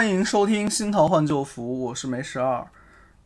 [0.00, 2.66] 欢迎收听《新桃换旧符》，我是梅十二。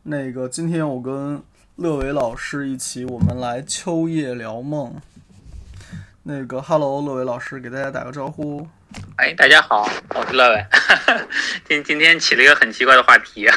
[0.03, 1.41] 那个，今天我跟
[1.77, 4.93] 乐伟老师一起，我们来秋夜聊梦。
[6.23, 8.67] 那个，Hello，乐伟老师，给大家打个招呼。
[9.15, 10.65] 哎，大家好，我是乐伟。
[11.63, 13.47] 今今天起了一个很奇怪的话题，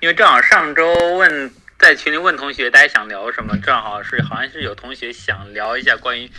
[0.00, 6.30] 因为正好上周问在群里问同学，大家想聊什么，正好是好像是有同学想聊一下关于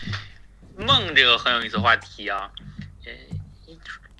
[0.78, 2.52] 梦这个很有意思的话题啊。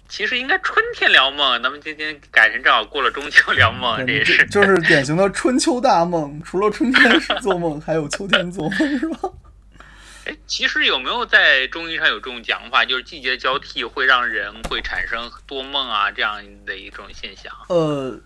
[0.10, 6.42] 其实应该春天聊梦，咱们今天改成正好过了中秋聊梦，这也是就是典型的春秋大梦。
[6.44, 9.30] 除了春天做梦，还有秋天做梦，是吧？
[10.26, 17.54] 哎，其实有没有在中医上有这种讲法，就是季节交替会让人会产生多梦啊这样的一种现象？
[17.70, 18.20] 呃，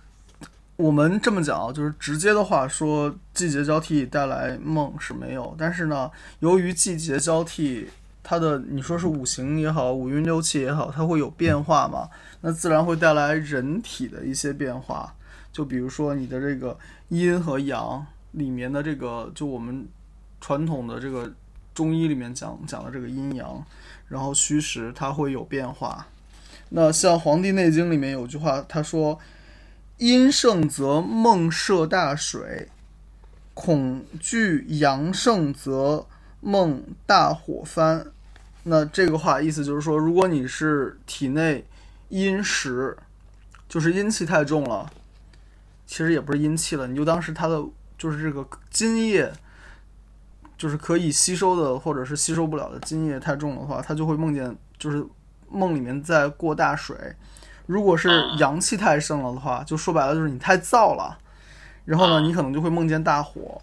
[0.77, 7.89] 我们这么讲啊，就是直接的话说，季节交替带来梦是没有，但是呢，由于季节交替。
[8.23, 12.09] 它的你说是五行也好，五运六气也好，它会有变化嘛？
[12.41, 15.13] 那自然会带来人体的一些变化。
[15.52, 16.77] 就比如说你的这个
[17.09, 19.85] 阴和阳里面的这个，就我们
[20.41, 21.31] 传统的这个
[21.75, 23.63] 中医里面讲讲的这个阴阳，
[24.07, 26.07] 然后虚实它会有变化。
[26.69, 29.19] 那像《黄帝内经》里面有句话，他说
[29.99, 32.69] ：“阴盛则梦涉大水，
[33.53, 36.07] 恐惧阳盛则
[36.44, 38.05] 梦大火翻。”
[38.66, 41.66] 那这个话意思就是说，如果你是体内
[42.09, 42.95] 阴实，
[43.67, 44.89] 就是阴气太重了，
[45.85, 47.61] 其实也不是阴气了，你就当是它的
[47.97, 49.33] 就是这个津液，
[50.58, 55.05] 就是可以吸收的或者是吸收不了的津液太重的话，他就会梦见就是
[55.50, 56.95] 梦里面在过大水。
[57.66, 61.17] 如果是阳气太盛了的话，就说白了就是你太燥了，
[61.84, 63.62] 然后呢，你可能就会梦见大火。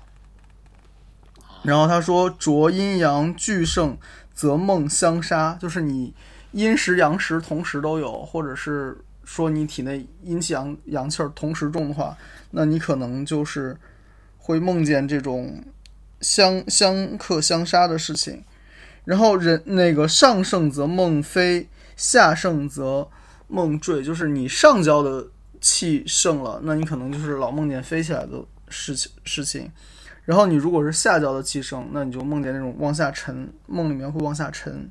[1.62, 3.96] 然后他说浊阴阳俱盛。
[4.32, 6.14] 则梦相杀，就是你
[6.52, 12.16] 阴时阳时同时都有，或者是说你体内阴气阳阳气儿同时重的话，
[12.52, 13.76] 那你可能就是
[14.38, 15.62] 会梦见这种
[16.22, 18.42] 相相克相杀的事情。
[19.04, 23.10] 然后人那个上盛则梦飞，下盛则
[23.46, 25.28] 梦坠，就是你上焦的
[25.60, 29.70] 气盛了，那你可能就是老梦见飞起来的事情事情。
[30.24, 34.88] 然后你如果是下焦的气盛，那你就梦见那种往下沉，梦里面会往下沉。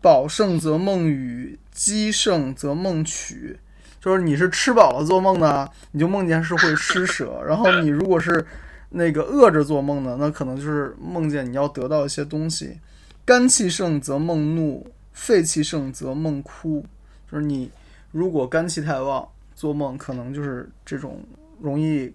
[0.00, 3.58] 饱盛则梦雨，饥盛则梦取，
[4.00, 8.44] 就是你是吃饱了做梦呢，你就梦见是会施舍；然后你如果是
[8.90, 12.78] 那个饿着做梦呢，那可能就是梦见你要得到一些东西。
[13.24, 16.84] 肝气盛则梦怒，肺气盛则梦哭，
[17.30, 17.70] 就是你
[18.10, 21.20] 如果肝气太旺，做梦可能就是这种
[21.60, 22.12] 容易。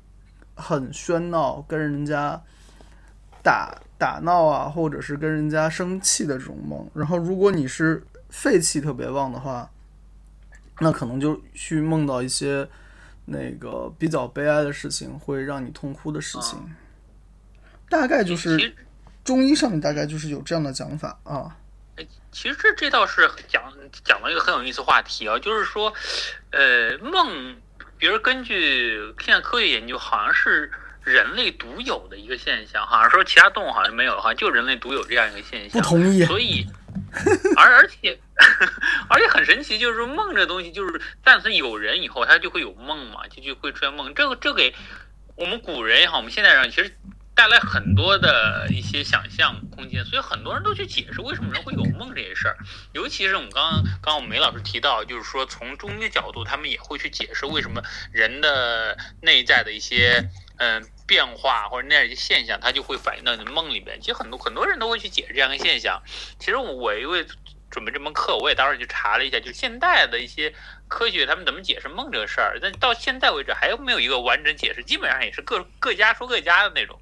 [0.57, 2.41] 很喧闹，跟人家
[3.43, 6.89] 打打闹啊，或者是跟人家生气的这种梦。
[6.93, 9.69] 然后，如果你是肺气特别旺的话，
[10.79, 12.67] 那可能就去梦到一些
[13.25, 16.59] 那个比较悲哀的事情，会让你痛哭的事情。
[17.87, 18.75] 大概就是
[19.23, 21.55] 中医上面大概就是有这样的讲法啊。
[22.31, 23.63] 其实这这倒是讲
[24.03, 25.93] 讲了一个很有意思话题啊，就是说，
[26.51, 27.55] 呃，梦。
[27.97, 30.71] 比如根据现在科学研究，好像是
[31.03, 35.81] 人类独有的一个现象，好像说其他动物好像没有，好像就人类独有这样一个现象。
[35.81, 36.23] 不同意。
[36.25, 36.65] 所以，
[37.57, 38.19] 而而且
[39.09, 44.13] 而且很神奇，就是说梦这东西，就是但凡有人以后，他就会有梦嘛，就就会出现梦。
[44.13, 44.73] 这个这给
[45.35, 46.95] 我们古人也好，我们现代人其实。
[47.37, 52.57] 带来很多的一些想象空间，所以很多人都去解释为什么人会有梦这些事儿。
[52.93, 64.01] 尤其是我们刚刚刚我们梅老师提到，就是说从中医角度，他们也会去解释为什么人的内在的一些嗯变化或者那样一些现象，它就会反映到你的梦里边。
[64.01, 66.01] 其实很多很多人都会去解释这样一个现象。
[66.39, 67.23] 其实我因为
[67.69, 70.51] 准备这门课，我也当时去查了一下，就现代的一些。
[70.89, 72.57] 科学他们怎么解释梦这个事儿？
[72.61, 74.81] 但到现在为止还有没有一个完整解释？
[74.81, 76.97] 基本上也是各各家说各家的那种。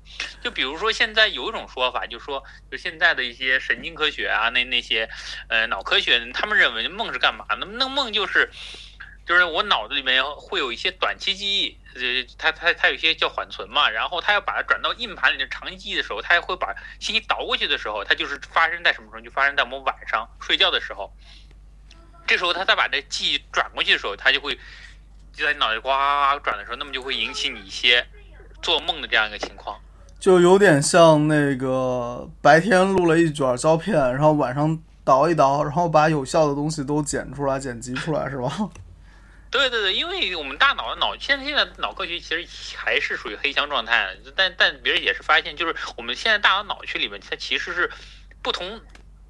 [0.46, 5.10] 就比如说现在有一种说法，就说就现在的一些神经科学啊，那那些
[5.48, 7.48] 呃脑科学，他们认为梦是干嘛？
[7.50, 8.52] 那那梦就是
[9.26, 19.22] 就是我脑子里面会有一些短期记忆，呃，它它它有些叫缓存嘛，然后它要把它转到硬盘里的长期记忆的时候，它会把信息导过去的时候，它就是发生在什么时候？
[19.22, 21.12] 就发生在我们晚上睡觉的时候。
[22.28, 24.60] 这时候他再把这记忆转过去的时候，他就会
[25.34, 28.08] 就在你脑袋呱呱呱转的时候，那么就会引起你一些
[28.62, 29.80] 做梦的这样一个情况，
[30.26, 38.72] 就有点像那个白天录了一卷胶片，然后晚上倒一倒，然后把有效的东西都剪出来、剪辑出来，是吧？
[39.52, 47.92] 对对对，因为我们大脑的脑现在现在脑科学其实还是属于黑箱状态，但但别人也是发现，就是我们现在大脑脑区里面，它其实是
[48.42, 48.82] 不同。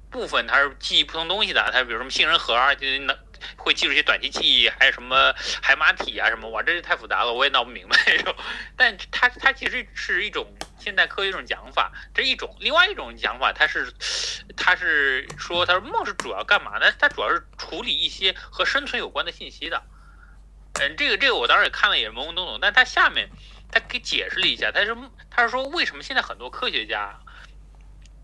[0.08, 3.14] 部分它是记忆不同东西的，它比如什么杏仁核啊，就是脑
[3.56, 8.34] 会记住一些短期记忆，还有什么海马体啊什么，哇，这是太复杂了，我也闹不明白这种。
[8.76, 10.46] 但它它其实是一种
[10.86, 12.56] 现代科学一种讲法，这一种。
[12.60, 13.92] 另外一种讲法，它是
[14.56, 16.86] 它是说，它说梦是主要干嘛呢？
[16.96, 19.82] 它主要是处理一些和生存有关的信息的。
[20.74, 22.58] 嗯，这个这个我当时也看了，也是懵懵懂懂。
[22.62, 23.28] 但它下面
[23.68, 24.96] 他给解释了一下，他是
[25.28, 27.18] 他是说为什么现在很多科学家。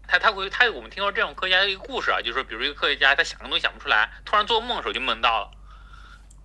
[0.07, 5.51] 他他会他我们听说这种科学家的一个故事啊，就是说，比如一个科学家，他想个东西想不出来，突然做梦的时候就梦到了。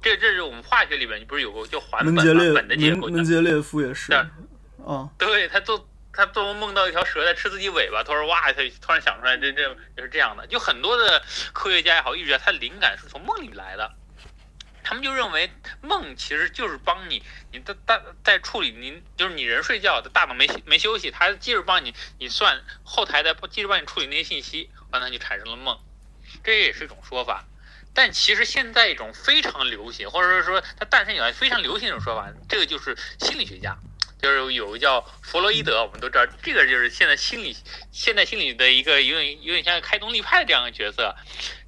[0.01, 3.07] 这这是我们化学里边，你不是有个叫环苯苯的结构？
[3.07, 4.11] 门捷列夫也是。
[4.13, 5.85] 啊，对他做
[6.17, 9.61] 他做梦梦到一条蛇在吃自己尾巴，他说哇，他突然想出来，这这
[9.95, 10.47] 也是这样的。
[10.47, 11.23] 就很多的
[11.53, 13.93] 科学家也好，艺术家，他灵感是从梦里来的。
[14.83, 17.21] 他们就认为梦其实就是帮你，
[17.51, 25.77] 你的大在处理您就是你人睡觉的大脑没没休息，它接着帮你你算后台的接着帮你处理那些信息，完了就产生了梦，
[26.43, 27.45] 这也是一种说法。
[27.93, 33.77] 但其实现在一种非常流行，或者说说它诞生以来非常流行一种说法，这个就是心理学家，
[34.21, 37.55] 就是有个叫弗洛伊德，我们都知道这个就是现在心理
[37.91, 41.15] 现在心理的一个有点有点像开宗立派的这样的角色。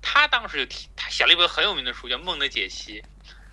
[0.02, 3.02] 他当时就提他写了一本很有名的书叫《梦的解析》。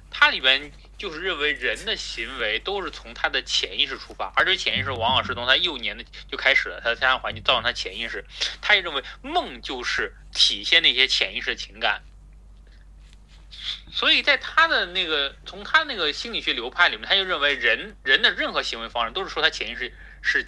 [0.08, 8.24] 它里边就是认为人的行为都是从他的潜意识出发，而这潜意识往往是从他幼年的就开始了，他的家庭环境造成他潜意识。
[8.62, 12.02] 他也认为梦就是体现那些潜意识的情感。
[13.96, 19.90] 所以在他的那个从他那个心理学流派里面，他就认为人人的任何行为方式都是受他潜意识
[20.20, 20.46] 是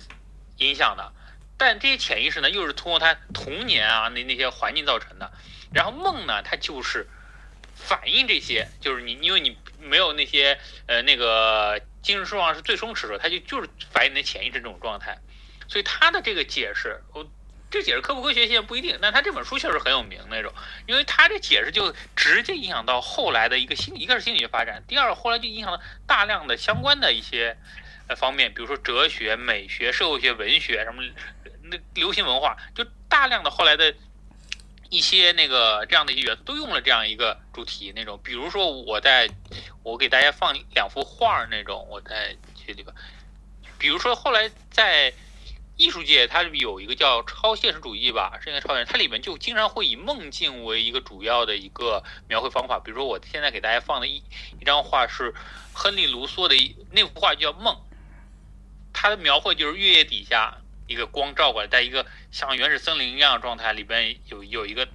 [0.58, 1.12] 影响的，
[1.56, 5.32] 但这些潜意识呢又是通过他童年啊那那些环境造成的。
[5.72, 7.08] 然后梦呢，它就是。
[7.80, 15.16] 反映这些就是你，因为你没有那些呃那个精神状况是最松弛的，它就就是反映的潜意识这种状态，
[15.68, 17.24] 所以他的这个解释，我
[17.70, 20.53] 这解释科不科学现在不一定，但他这本书确实很有名那种，
[20.87, 27.56] 因为他这解释就直接影响到后来的一个心理，一个是心理学发展，第二后来就影响了大量的相关的一些
[28.09, 31.03] 呃方面，比如说哲学、美学、社会学、文学什么
[31.65, 33.94] 那流行文化，就大量的后来的。
[34.91, 39.29] 一些那个这样的一些元素都用了这样一个主题那种，比如说我在，
[39.82, 42.35] 我给大家放两幅画那种，我在
[42.67, 42.87] 这里边，
[43.79, 45.12] 比如说后来在
[45.78, 52.78] 艺术界，它有一个叫超现实主义吧，是一个超现实，它里面就经常会以梦境为一个主要的一个描绘方法。
[52.78, 54.22] 比如说我现在给大家放的一
[54.60, 55.32] 一张画是
[55.72, 57.75] 亨利卢梭的一那幅画叫《梦》，
[58.92, 60.58] 它的描绘就是月夜底下。
[60.90, 64.88] 一个光照过来，在一个像原始森林一样的状态里边，有有一个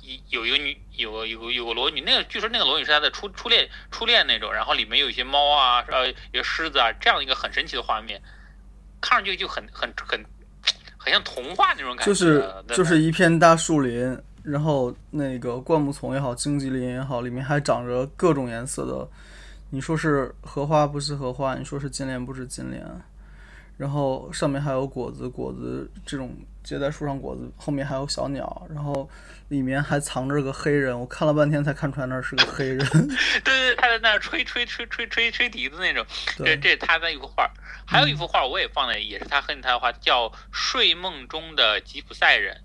[0.00, 8.22] 一有一个女，有个有个有个裸女，那个据说那个裸女是他的初初恋初恋那种，然后里面有一些猫啊，呃，有狮子啊，这样一个很神奇的画面，
[9.00, 10.22] 看上去就很很很
[10.96, 12.06] 很像童话那种感觉。
[12.06, 19.08] 就是就是一片大树林，然后那个灌木丛也好，荆棘林也好，里面还长着各种颜色的，
[19.70, 22.84] 你说是荷花不是荷花，你说是金莲不是金莲。
[23.76, 29.08] 然后上面还有果子，果子这种结在树上，果子后面还有小鸟，然后
[29.50, 32.78] 里面还藏着个黑人，我看了半天才看出来那是个黑人。
[33.44, 36.06] 对对，他在那吹吹吹吹吹吹笛子那种。
[36.38, 37.50] 这这是他的一幅画，
[37.84, 42.62] 还有一幅画我也放在，也是他和他的画，叫《睡梦中的吉普赛人》。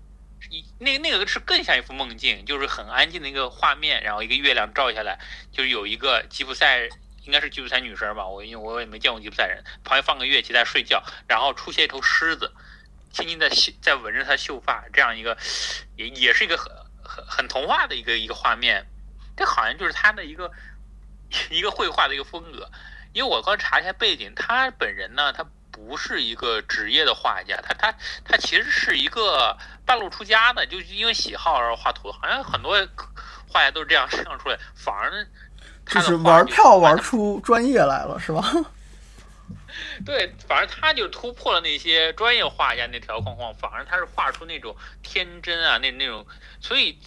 [0.50, 5.18] 一那那个是更像一幅梦境，就是很安静的一个画面，然后一个月亮照下来，
[5.50, 6.88] 就是有一个吉普赛。
[7.24, 12.52] 应该是吉普赛女生吧，我因为我也没见过吉普赛人，旁边放个乐器在睡觉，然后出现一头狮子，
[13.12, 15.36] 轻轻在嗅在闻着她秀发，这样一个
[15.96, 16.70] 也也是一个很
[17.06, 18.86] 很很童话的一个一个画面，
[19.36, 20.50] 这好像就是他的一个
[21.50, 22.68] 一个绘画的一个风格。
[23.12, 32.76] 因为我刚查一下背景，他本人呢，他不是一个职业的画家，他他他其实是一个半路出家的，就是因为喜好而画图，好像很多
[33.48, 35.26] 画家都是这样这样出来，反而呢。
[35.86, 38.42] 就是玩票玩出专业来了，是吧？
[40.04, 46.26] 对，反而他就突破了那些专业画家那条框框，反而他是画出那种天真啊，那那种，
[46.60, 46.98] 所以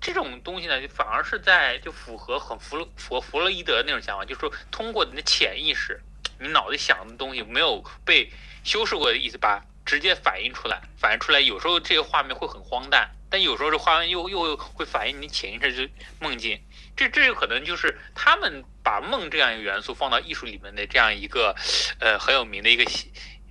[0.00, 6.00] 这种东西呢，就反而是在就符合很弗弗弗洛伊德那种想法，就是说通过你的潜意识，
[6.38, 8.30] 你脑子想的东西没有被
[8.64, 16.60] 修饰过的意思，把直接反映出来，反映出来，有时候这个画面会很荒诞，但有时候这画面又又会反映你潜意识就梦境。
[16.96, 21.54] 这这有可能就是他们把梦这样一个元素放到艺术里面的这样一个，
[21.98, 22.84] 呃，很有名的一个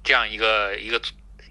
[0.03, 1.01] 这样一个一个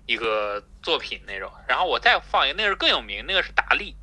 [0.07, 1.51] 一个作品那种。
[1.67, 3.97] 然后我再放一个，那个是更有名，那个是达利，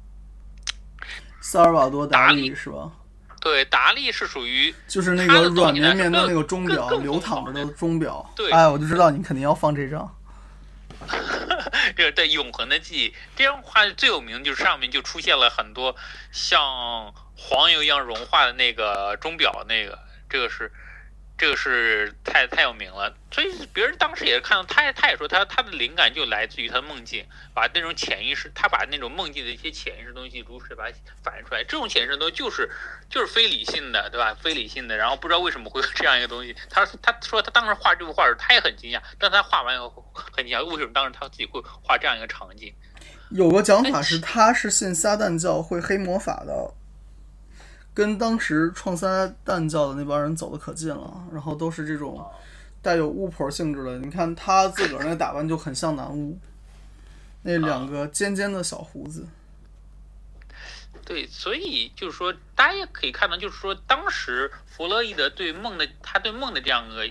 [1.42, 2.92] 萨尔瓦多达利是吧？
[3.40, 8.30] 对，达利是属于就是那个软绵绵的那个钟表，流淌着的钟表。
[8.36, 10.14] 对，哎，我就知道你肯定要放这张。
[11.96, 15.96] 这个对永恒的记忆，这张画最有名就是上面就出现了很多
[16.32, 20.72] 像黄油一样融化的那个钟表，那个这个是。
[21.40, 31.64] 这个是太太有名了，所以别人当时也看到他，他也说他他的灵感就来自于他的梦境，把那种潜意识，他把那种梦境的一些潜意识东西如实把它反映出来。
[31.64, 32.68] 这种潜意识东西就是
[33.08, 34.36] 就是非理性的，对吧？
[34.42, 36.56] 非理性的，然后不知道为什么会有这样一个东西。
[36.72, 42.74] 他他说他当时画这幅画时，他也很惊讶，但他画完以后很惊讶，为什么当时他自己会画这样一个场景？
[43.30, 46.74] 有个讲法是，他是信撒旦教，会黑魔法的。
[47.98, 52.24] 跟当时创三蛋教的那帮人走的可近了，然后都是这种
[52.80, 53.98] 带有巫婆性质的。
[53.98, 56.38] 你看他自个儿那个打扮就很像男巫，
[57.42, 59.26] 那两个尖尖的小胡子。
[61.04, 67.10] 对，所以就是说，大家也可以看到，就是说，当时弗洛伊德对梦的，他对梦的这样一个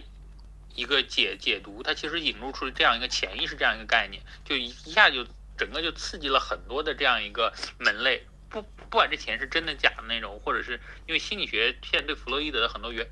[0.76, 5.26] 一个解解读，他其实引入出了这样一个潜意识这样一个概念，就一一下就
[5.58, 8.24] 整个就刺激了很多的这样一个门类。
[8.48, 13.06] 不，不管这钱是真的假的那种，或者是因为心理学现在对弗洛伊德的很多原，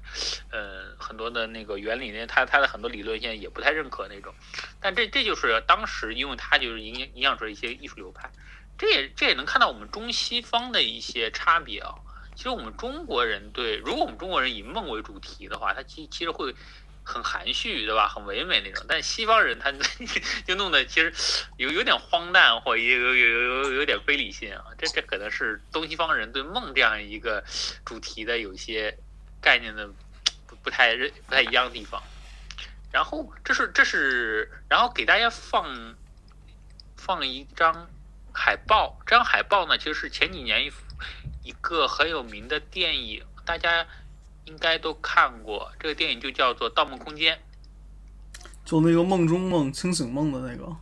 [0.51, 4.35] 呃，很多的那个原理呢，他他的很多理论现在也不太认可那种。
[4.81, 8.31] 但这这就是当时，因为他就是影影响出来一些艺术流派，
[8.79, 11.95] 这也这也能看到我们中西方的一些差别啊。
[12.37, 16.55] 其实我们中国人对，如果我们中国人以梦为主题的话，他其其实会。
[17.05, 18.09] 很含蓄，对吧？
[18.09, 19.71] 很唯美那种，但西方人他
[20.47, 21.13] 就弄得其实
[21.59, 24.65] 有有点荒诞，或有有有有有点非理性啊。
[24.79, 27.45] 这这可能是东西方人对梦这样一个
[27.85, 28.97] 主题的有些
[29.43, 29.87] 概念的
[30.47, 32.03] 不不太认不太一样的地方。
[32.91, 35.95] 然后这是这是，然后给大家放
[36.97, 37.91] 放一张
[38.33, 38.99] 海报。
[39.05, 40.73] 这张海报呢，其实是前几年一
[41.43, 43.87] 一个很有名的电影，大家。
[44.47, 47.37] 应该都看过这个电影，就叫做《盗梦空间》，
[48.65, 50.77] 就那个梦中梦、清醒梦的那个。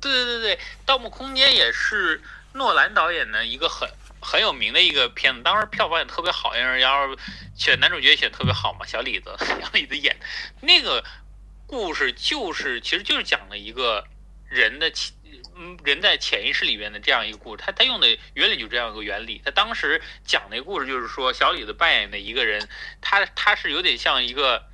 [0.00, 0.56] 对对对对，
[0.86, 2.22] 《盗梦空间》也是
[2.54, 3.88] 诺兰导演的一个很
[4.20, 7.16] 很有名的一个片子，当时票房也特别好，因为然后
[7.54, 10.16] 选男主角选特别好嘛，小李子，小李子演
[10.60, 11.04] 那个
[11.66, 14.06] 故事就是，其实就是讲了一个
[14.48, 14.90] 人的。
[15.84, 19.40] 人在潜意识里边的这样一个故事，他他用的原理就这样一个原理。
[19.44, 22.68] 他当时讲那个故事，就是说小李子扮演的一个人，
[23.00, 24.64] 他他是有点像一个，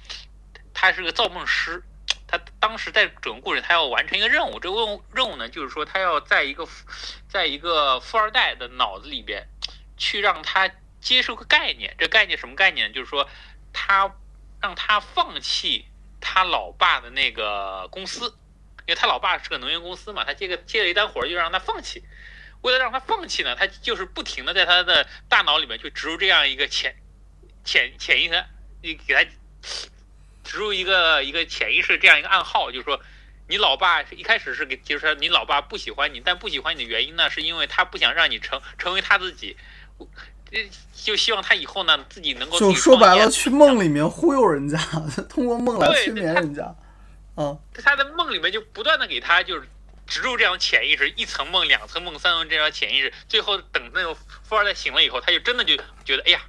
[0.73, 1.83] 他是个造梦师。
[2.29, 4.59] 他当时在整个故事，他要完成一个任务。
[4.59, 6.67] 这个任务任务呢，就是说他要在一个，
[7.29, 9.47] 在一个富二代的脑子里边，
[9.97, 10.69] 去让他
[11.01, 11.95] 接受个概念。
[11.99, 12.93] 这概念什么概念？
[12.93, 13.29] 就是说
[13.73, 14.13] 他
[14.61, 15.87] 让他放弃
[16.21, 18.37] 他老爸的那个公司。
[18.87, 22.05] 因为他老爸是个能源公司嘛，他接个接了一单活儿，就让他放弃。
[22.63, 26.97] 为了让他放弃呢，他就是不停的在他的大脑里面去植入这样一个潜
[27.65, 28.45] 潜潜意识，
[28.83, 29.25] 你给他
[30.43, 33.01] 植入一个一个潜意识这样一个暗号，就是说
[33.49, 39.57] 你老爸一开始是给，就是说你老爸不喜欢你，但不喜欢你的原因呢，是因为他不想让你成成为他自己，
[40.95, 44.79] 就希望他以后呢自己能够就说白了去梦里面忽悠人家，
[45.29, 46.75] 通过梦来催眠人家。
[47.37, 49.69] 哦，他在梦里面就不断的给他就是
[50.07, 56.41] 植入这样潜意识，一层梦、两层梦、三层这样潜意识，最后等那个富二代醒了以后，他就真的就觉得，哎呀，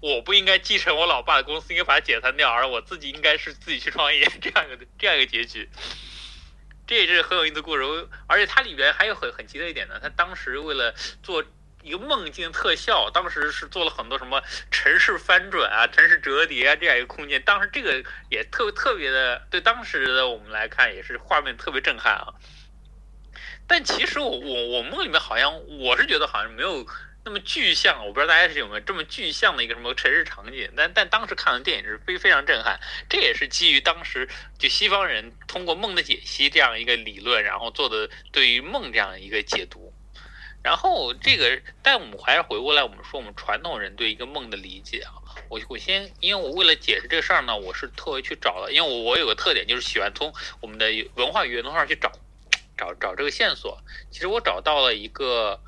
[0.00, 5.70] 我不应该继承我老爸的公司，应该把它解散掉，而我自己应该是自己去创业，这样一个这样一个结局。
[6.84, 11.44] 这也是很有意思的故事，而且它里边还有很很奇特一点呢，他当时为了做。
[11.82, 17.42] 一个梦境特效，当时是做了很多什么城市翻转啊、城市折叠啊这样一个空间。
[17.42, 22.34] 当时这个也特特别的，对当时的我们来看也是画面特别震撼啊。
[23.66, 26.86] 但其实我我我梦里面好像我是觉得好像没有
[27.24, 30.70] 那么具象，我不知道大家是有没有这么具象的一个什么城市场景。
[30.76, 39.91] 但但当时看的电影是非非常震撼，这也是基于当时就西方人通过梦的解析这样一个理论，然后做的对于梦这样一个解读。
[40.62, 45.12] 然后这个，但我们还是回过来，我们说我们传统人对一个梦的理解啊。
[45.48, 52.12] 我我先，因为我为了解释这个事儿呢，我是特别去找了，因为我我有个特点，就是喜欢从我们的文化语言上去找，
[52.76, 53.82] 找找这个线索。
[54.10, 55.60] 其实我找到了一个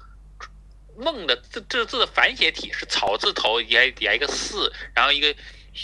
[0.96, 5.34] 梦的字，这个字的繁写体是草字头，底下底下一个四，然后一个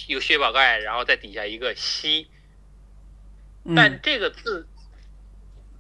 [0.07, 2.29] 一个薛宝盖，然后在底下一个西，
[3.75, 4.69] 但这个字。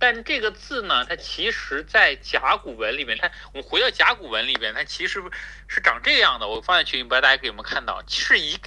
[0.00, 5.22] 但这个字呢，它其实，在甲骨文里面，它我们回到甲骨文里边，它其实
[5.68, 6.48] 是长这样的。
[6.48, 8.58] 我放在群里，不知道大家有没有看到，是一，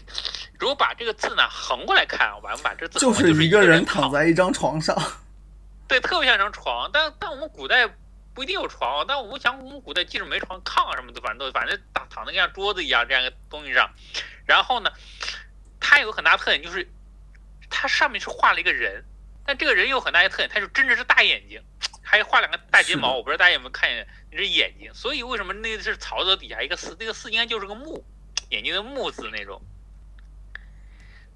[0.60, 4.96] 如果把这个字呢横过来看，我们把这字就是一个人躺在一张床上，
[5.90, 6.88] 对，特别像一张床。
[6.94, 7.88] 但但我们古代
[8.36, 13.90] 不一定有床，但我们想我们古代即使没床，炕啊什么的，反正都反正躺躺的像桌子一样这样一个东西上。
[14.46, 14.92] 然后呢，
[15.80, 16.88] 它有个很大特点，就是
[17.72, 19.04] 它上面是画了一个人。
[19.46, 21.62] 但这个人有很大一个特点，他就真的是大眼睛，
[22.02, 24.94] 还画两个大睫毛，我不知道大家有没有看见那只眼睛。
[24.94, 28.06] 所以为什么那个是曹泽底下一个四，那个四应该就是个木，
[28.50, 29.62] 眼睛的木字那种。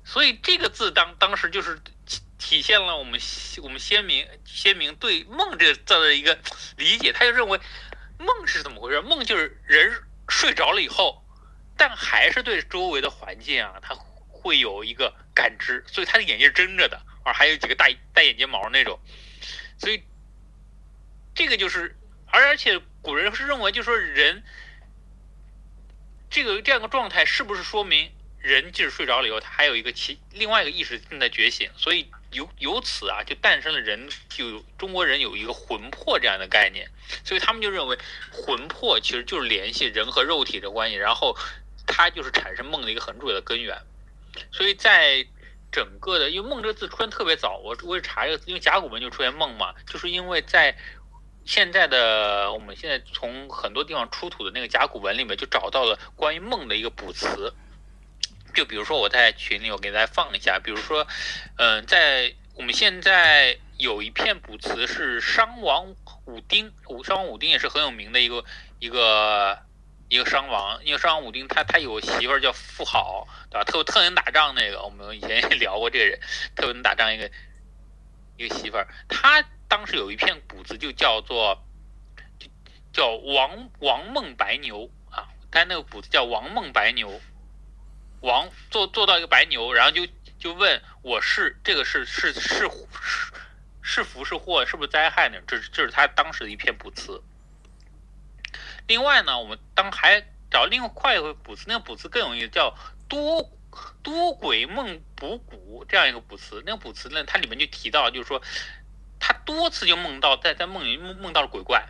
[0.05, 3.19] 所以这个字当当时就是体体现了我们
[3.61, 6.39] 我们先民先民对梦这个字的一个
[6.77, 7.59] 理解，他就认为
[8.17, 9.01] 梦是怎么回事？
[9.01, 11.25] 梦就是人睡着了以后，
[11.75, 13.95] 但还是对周围的环境啊，他
[14.29, 17.01] 会有一个感知，所以他的眼睛是睁着的，
[17.33, 18.99] 还有几个大大眼睫毛那种，
[19.77, 20.03] 所以
[21.35, 21.95] 这个就是，
[22.27, 24.43] 而而且古人是认为，就说人
[26.29, 28.11] 这个这样的状态是不是说明？
[28.39, 36.89] 人即使睡着了以后，他还有一个其另外一个意识正在觉醒，所以由由此啊，就诞生了人，就中国人有一个魂魄这样的概念，
[37.25, 37.97] 所以他们就认为
[38.31, 41.35] 魂魄其实就是联系人和肉体的关系，然后
[41.85, 43.77] 它就是产生梦的一个很主要的根源。
[44.51, 45.25] 所以在
[45.71, 50.75] 整个的，因为梦这个字出现特别早，我我也查一个，因为甲骨文就出现梦嘛，就是因为在
[51.45, 57.53] 现在的我们现在从很多地方出土的那个甲骨文里面就找到了关于梦的一个卜辞。
[58.53, 60.57] 就比如说我在群里，我给大家放一下。
[60.57, 61.05] 比如说，
[61.57, 65.93] 嗯，在我们现在有一片卜辞是商王
[66.25, 68.43] 武丁，武商王武丁也是很有名的一个
[68.79, 69.59] 一个
[70.09, 70.83] 一个商王。
[70.83, 73.63] 因为商王武丁他他有媳妇儿叫妇好，对吧？
[73.63, 76.19] 特特能打仗那个，我们以前也聊过这个人，
[76.55, 77.29] 特能打仗一个
[78.37, 78.87] 一个媳妇儿。
[79.07, 81.63] 他当时有一片卜辞，就叫做
[82.93, 87.19] 叫王王梦白牛啊，他那个卜辞叫王梦白牛。
[88.21, 90.07] 王做做到一个白牛，然后就
[90.39, 92.67] 就问我是这个是是是是
[93.83, 95.37] 是福是祸，是不是灾害呢？
[95.45, 97.21] 这这是他当时的一篇卜辞。
[98.87, 102.73] 另外呢，我们当还找另外一个卜辞，那个卜辞更有意思，叫
[103.07, 103.51] 多
[104.01, 106.63] 多鬼梦卜谷这样一个卜辞。
[106.65, 108.41] 那个卜辞呢，它里面就提到，就是说
[109.19, 111.85] 他多次就梦到在在梦里梦梦到了鬼怪。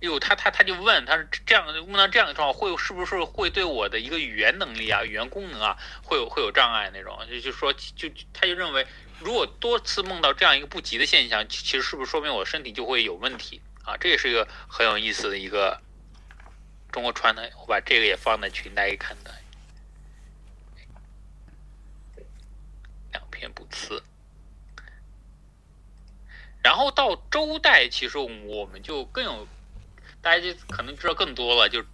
[0.00, 7.18] 哟，他他他就问，他是这样问到这样的状况，会是不是会对我的一个语言能力啊、语言功能啊，会有会有障碍那种？
[7.30, 8.86] 就就说就他就认为，
[9.18, 13.96] 如果多次梦到这样一个不吉的现象，其实是不是说明我身体就会有问题啊？
[13.96, 15.80] 这也是一个很有意思的一个
[16.94, 19.34] 中国传统，我把这个也放在群大家看的
[23.10, 24.00] 两篇卜辞。
[26.62, 29.48] 然后到周代，其实我们就更有。
[30.22, 31.84] 大家就可能知道更多了，就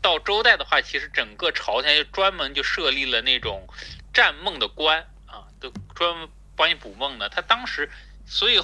[0.00, 3.68] 到周代的话，其实整个朝廷就专门就设立了那种
[4.12, 7.28] 占梦的官啊，都专门帮你补梦的。
[7.28, 7.88] 他当时，
[8.26, 8.58] 所以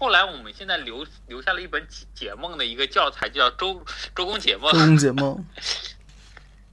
[0.00, 3.84] 后来我们现在留留下了一本解解梦的一个教材，叫《周
[4.16, 4.72] 周公解梦》。
[4.74, 5.46] 周公解梦，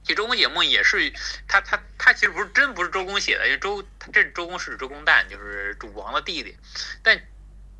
[0.02, 1.12] 其实 周公解梦也是
[1.46, 6.56] 他他他其实不是真不是周公写的，因为周他这周公是周公旦，就是主王的弟弟，
[7.02, 7.20] 但。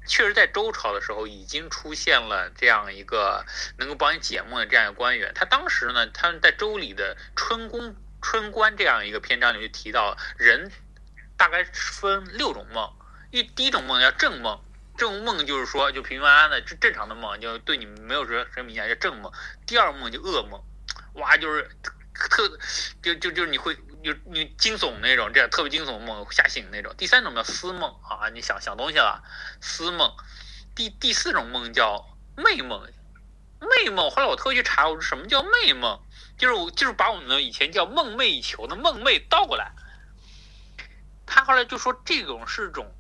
[0.07, 3.45] 确实，在周朝的时候，已经出现了这样一个
[3.77, 5.31] 能够帮你解梦的这样一个官员。
[5.35, 10.73] 他当时呢，他们在周礼的春宫春官这样一个篇章里就提到，人
[11.37, 12.91] 大概分六种梦。
[13.31, 14.59] 一第一种梦叫正梦，
[14.99, 19.33] 正梦就是说就平平安安的正正常的梦，就对你没有什么什么影响，叫正梦。
[19.67, 20.63] 第二梦就噩梦，
[21.15, 21.71] 哇，就是
[22.13, 22.59] 特
[23.03, 23.75] 就就就是你会。
[24.01, 26.95] 就你惊悚那种，这样特别惊悚的梦吓醒那种。
[26.97, 29.25] 第三种叫思梦啊，你想想东西了，
[29.61, 30.15] 思梦。
[30.77, 32.89] 第第四种梦叫寐梦，
[33.59, 34.09] 寐梦。
[34.09, 36.01] 后来我特意去查，我说什么叫寐梦？
[36.39, 39.73] 就是我就是把我们以前叫梦寐以求的梦寐倒过来。
[41.27, 42.95] 他后来就说这种是种，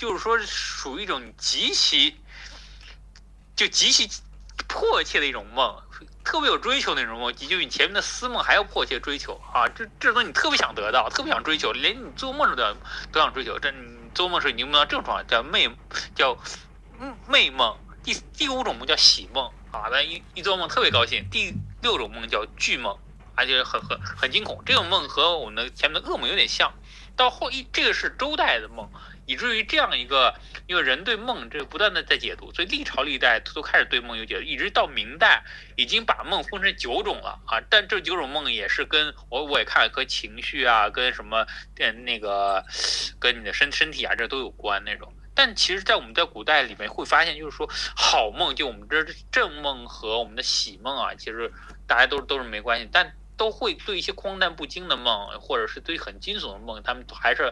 [0.00, 2.16] 就是说属于一种极其
[3.54, 4.08] 就极其
[4.66, 5.76] 迫切的一种梦。
[6.24, 9.68] 特别有追求那种梦，就比前面的思梦还要迫切追求啊！
[9.68, 12.74] 这这东西你特别想得到，特别想追求，连你做梦都要
[13.12, 13.58] 都想追求。
[13.58, 15.70] 这你做梦时你梦到这种状态叫寐，
[16.14, 16.38] 叫
[17.28, 17.76] 寐梦。
[18.02, 21.28] 第第五种梦叫喜梦啊，那一一做梦特别高兴。
[21.30, 22.96] 第六种梦叫惧梦，
[23.34, 24.62] 而且很很很惊恐。
[24.64, 26.72] 这种梦和我们的前面的噩梦有点像。
[27.16, 28.88] 到后一这个是周代的梦。
[29.30, 30.34] 以至于这样一个，
[30.66, 35.44] 因为人对梦这个不断的在解读，所以历朝历代都开始对梦有解读，一直到明代
[35.76, 37.62] 已经把梦分成九种了啊。
[37.70, 42.64] 但这九种梦也是跟我我也看和情绪啊，跟什么跟那个
[43.20, 45.12] 跟你的身身体啊这都有关那种。
[45.32, 51.52] 但其实，在我们在古代里面会发现，就是说好梦，就我们这正梦和我们的喜梦啊，其实
[51.86, 57.50] 大家都都是没关系，但都会对一些荒诞不经的梦，或者是对很惊悚的梦，他们还是。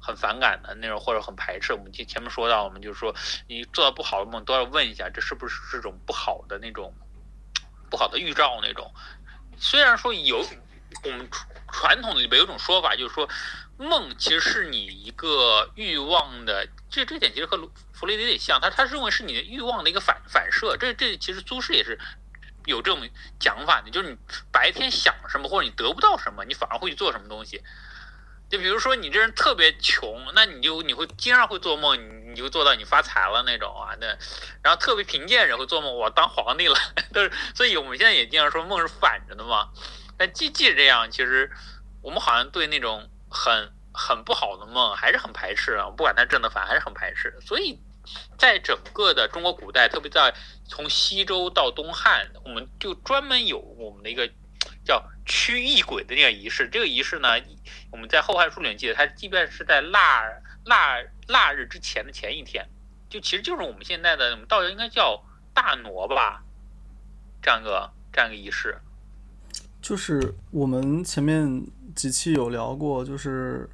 [0.00, 1.74] 很反感的那种，或者很排斥。
[1.74, 3.14] 我们前前面说到，我们就是说，
[3.46, 6.94] 你做到不好的梦，都要问一下，这是不是是种不好的那种
[7.90, 8.90] 不好的预兆那种。
[9.58, 10.38] 虽然说有
[11.04, 11.28] 我们
[11.70, 13.28] 传统里边有种说法，就是说
[13.76, 17.58] 梦其实是你一个欲望的，这这点其实和
[17.92, 20.74] 弗雷德有点像，他他认为是你的欲望的一个反反射。
[20.78, 21.98] 这这其实苏轼也是
[22.68, 23.08] 有这种
[23.40, 24.16] 讲法的，就是你
[24.52, 27.62] 白天想什么或者你得不到什么，你反而会去做什么东西。
[28.50, 33.94] 就比如说你这人特别穷，那你就你会经常会做梦，你你就做到你发财了那种啊。
[34.00, 34.06] 那
[34.62, 36.74] 然后特别贫贱人会做梦，我当皇帝了。
[37.12, 39.68] 都是，所以我们现在也经常说梦是反着的嘛。
[40.16, 41.50] 但即即使这样，其实
[42.00, 45.90] 我们好像对那种很很不好的梦还是很排斥啊。
[45.90, 47.38] 不管它正的反，还是很排斥。
[47.42, 47.78] 所以
[48.38, 54.30] 在整个的中国古代，特别在从西周到东汉，我们就专门有我们的一个
[54.84, 56.68] 叫驱异鬼的那个仪式。
[56.68, 57.30] 这个仪式呢？
[57.90, 60.22] 我们在《后汉书》里面记得，它即便是在腊
[60.64, 62.68] 腊腊日之前的前一天，
[63.08, 65.22] 就其实就是我们现在的我们道教应该叫
[65.54, 66.42] 大挪吧，
[67.42, 68.78] 这样一个这样一个仪式。
[69.80, 73.68] 就是我们前面几期有聊过，就是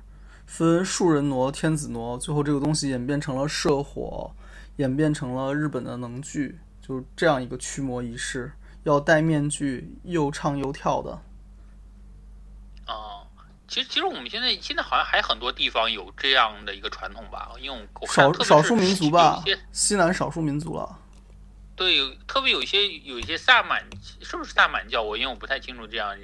[0.56, 4.30] 分树人挪、天子挪，最后这个东西演变成了社火，
[4.76, 8.52] 演变成了日本的能剧，就是这样一个驱魔仪式，
[8.84, 11.20] 要戴面具，又唱又跳的。
[13.66, 21.00] 其实，其实我们现在现在好像还很多地方有这样的一个传统吧，因为我少少数民族吧，西南少数民族了。
[21.76, 23.84] 对，有特别有一些有一些萨满，
[24.22, 25.02] 是不是萨满教？
[25.02, 26.16] 我因为我不太清楚这样，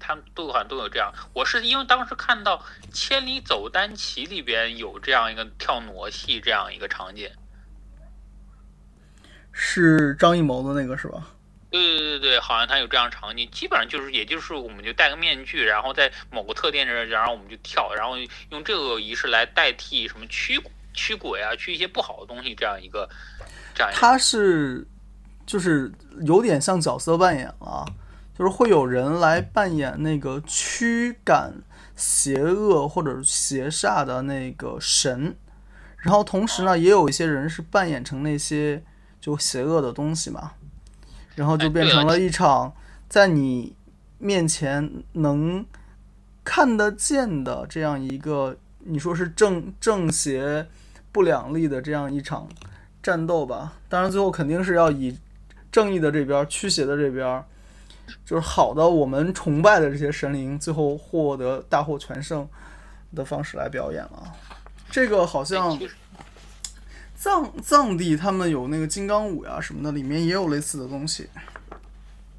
[0.00, 1.12] 他们都好像都有这样。
[1.34, 2.56] 我是因为当时看到
[2.92, 7.30] 《千里走单骑》里边有这样一个跳傩戏这样一个场景，
[9.52, 11.30] 是张艺谋的那个是吧？
[11.70, 18.16] 对对对对好像他有这样场景，基本上就是，也就是我们就戴个面具，然后在某个特定的，然后我们就跳，然后
[18.50, 20.62] 用这个仪式来代替什么驱
[20.92, 23.10] 驱鬼啊，驱一些不好的东西，这样一个
[23.74, 23.92] 这样。
[23.92, 24.86] 他是
[25.46, 27.84] 就是有点像角色扮演啊，
[28.38, 31.54] 就是会有人来扮演那个驱赶
[31.96, 35.36] 邪恶或者邪煞的那个神，
[35.98, 38.82] 然后同时呢，也有一些人是扮演成那些
[39.20, 40.52] 就邪恶的东西嘛。
[41.36, 42.72] 然后就变成了一场
[43.08, 43.74] 在你
[44.18, 45.66] 面前能
[46.44, 50.68] 看得见的这样一个，你说是正正邪
[51.10, 52.48] 不两立的这样一场
[53.02, 53.72] 战斗吧。
[53.88, 55.18] 当然，最后肯定是要以
[55.74, 57.44] 正义的这边、驱邪的这边，
[58.24, 62.48] 就是好的我们崇拜的这些神灵，最后获得大获全胜
[63.12, 64.32] 的方式来表演了。
[64.88, 65.76] 这个好像。
[67.16, 71.30] 藏藏地他们有那个金刚舞呀什么的，里面也有类似的东西。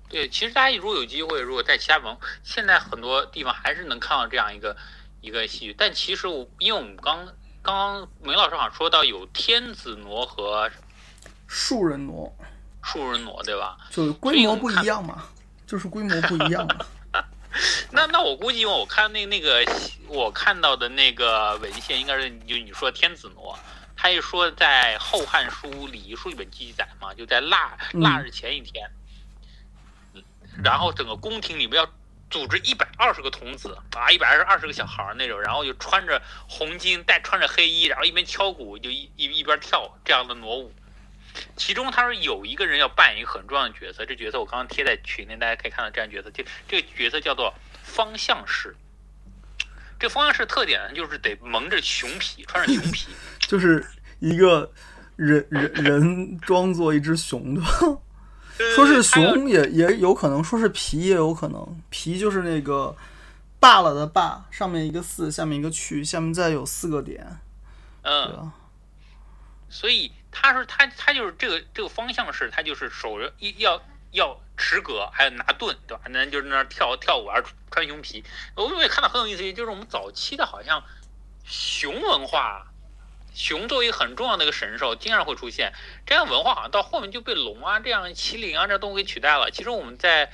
[0.08, 4.78] 对，其实大家如果有机会，如果在其他文，现在很多地方还是能看到这样一个
[5.22, 5.76] 一个戏剧。
[5.76, 10.70] 但其实我，因为我们刚刚刚梅老师好像说到有天子挪和
[11.48, 12.32] 树人挪，
[12.86, 13.78] 树人挪对吧？
[13.90, 15.26] 就规模不一样嘛，
[15.68, 16.86] 就是规模不一样嘛。
[17.92, 19.66] 那那我估计，我看那那个
[20.08, 23.58] 我看到的那个文献，应该是就你说天子挪。
[23.98, 28.92] 他一说在《后汉书·礼仪书》里面记载嘛，就在腊腊日前一天，
[30.62, 31.90] 然后整个宫廷里面要
[32.30, 40.74] 组织一百二十个童子啊，一百二十二十个小孩那种，然后就穿着红巾，带穿着黑衣，然后一边敲鼓就一一一边跳这样的挪舞。
[41.56, 48.76] 其中他说有一个人要扮演一个很重要的角色，这角色我刚刚贴在群里，大家可以看到这样角色，这这个角色叫做方相氏。
[50.00, 53.08] 这方相氏特点就是得蒙着熊皮，穿着熊皮，
[53.48, 53.86] 就是。
[54.20, 54.72] 一个
[55.18, 57.62] 人人人装作一只熊的，
[58.74, 61.82] 说是熊也也有可能，说是皮也有可能。
[61.90, 62.96] 皮就是那个
[63.60, 67.40] 罢了的罢，上面一个四，下面一个去，下面再有四个点。
[68.04, 68.50] 嗯，
[69.70, 76.04] 所以他说他他就是这个这个方向是，他就是手着一要要持戈，还有拿盾，对吧？
[76.10, 78.24] 那就是那跳跳舞啊，穿熊皮。
[78.56, 80.84] 我也看到很有意思，就是我们早期的好像
[81.46, 82.68] 熊文化。
[83.34, 85.74] 熊作为很重要的一个神兽，经常会出现
[86.06, 89.52] 这样文化，好像到后面就被龙啊、这样麒麟啊这动物给取代了。
[89.52, 90.32] 其实我们在，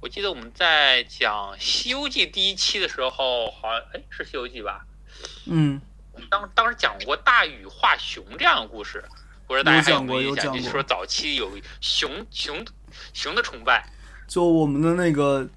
[0.00, 4.84] 我记得我们在讲《西游记》第一期的时候，好像哎是《西游记》吧？
[5.46, 5.80] 嗯，
[6.28, 9.02] 当当时讲过大禹画熊这样的故事，
[9.46, 10.54] 不知道大家还有没有讲？
[10.56, 12.64] 就是说早期有熊熊
[13.12, 13.88] 熊的崇拜。
[14.26, 15.48] 就我们的那个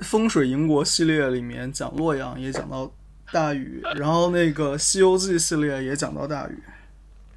[0.00, 2.92] 风水营国系列里面讲洛阳，也讲到。
[3.30, 6.62] 大禹，然后那个《西游记》系列也讲到大禹。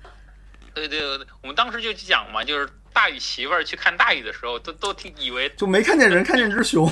[0.73, 6.89] 对对对，我们当时就讲嘛，就是大禹媳妇儿去看大禹的时候，都都听以为就没看见人，看见只熊。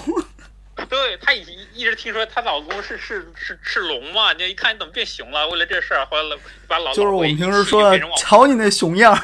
[0.89, 5.47] 对他一一直听说她老公是是是是龙嘛，就一看你怎么变熊了？
[5.47, 9.17] 为了这事儿，后来把老就是我们平时说的，瞧你那熊样。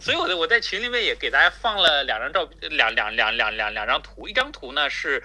[0.00, 5.22] 所以我在我在群里面也给大家放了两张照片，两两两两两两张图，一张图呢是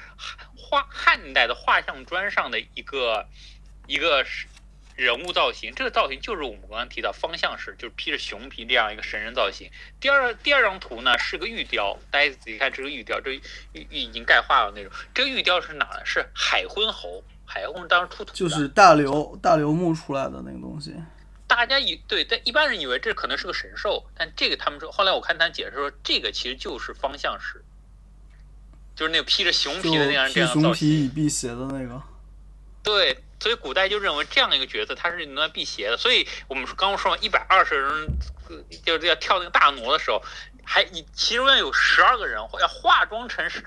[0.57, 3.25] 画汉代的画像砖上的一个
[3.87, 4.25] 一个
[4.95, 9.69] 人物造型，这个造型就是我们刚刚提到方向式，就是披着熊皮这样一个神人造型。
[9.99, 13.41] 第二第二张图呢是个玉雕，大家仔细看这个玉雕，这玉
[13.73, 14.91] 玉已经钙化了那种。
[15.13, 16.05] 这个玉雕是哪呢？
[16.05, 20.93] 是海昏侯，海昏当时出土就是大刘大刘墓出来的那个东西。
[21.47, 27.63] 大家以对，但一般人以为这可能是个神兽，但这个他们说，后来我看他解释说，这个其实就是方向石，
[28.95, 32.01] 就是那个披着熊皮的那样这样熊皮以辟邪的那个。
[32.81, 35.97] 对，所以古代就认为这样的一个角色他是能辟邪的。
[35.97, 38.07] 所以我们刚刚说一百二十人
[38.85, 40.23] 就是要跳那个大挪的时候，
[40.63, 43.61] 还其中有十二个人要化妆成是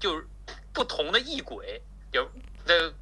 [0.00, 0.26] 就是
[0.72, 1.80] 不同的异鬼，
[2.12, 2.28] 就
[2.66, 2.92] 那。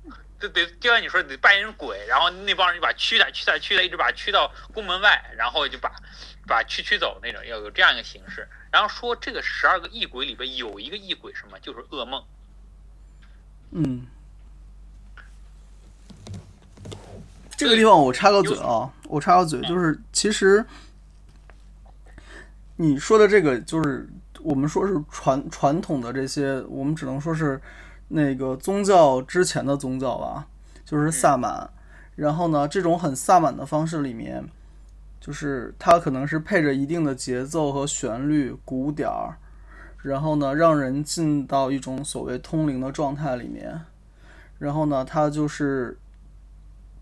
[0.42, 5.94] 就得就像你说得扮演鬼，然后那帮人就把驱赶驱赶驱赶，一直把驱到宫门外，然后就把
[6.48, 8.48] 把驱驱走那种，要有这样一个形式。
[8.72, 12.24] 然后说这个十二个异鬼里边有一个异鬼什么，就是噩梦。
[13.70, 14.08] 嗯，
[17.62, 20.64] 这个地方我插个嘴啊，我插个嘴，就是其实
[22.76, 24.08] 你说的这个就是
[24.42, 27.60] 我们说是传传统的这些，我们只能说是。
[28.14, 30.46] 那个宗教之前的宗教吧，
[30.84, 31.70] 就是萨满。
[32.14, 34.46] 然后呢，这种很萨满的方式里面，
[35.18, 39.38] 就是它可能是配着一定的节奏和旋律、鼓点儿，
[40.02, 43.80] 然后呢，让人进到一种所谓通灵的状态里面。
[44.58, 45.96] 然后呢，它就是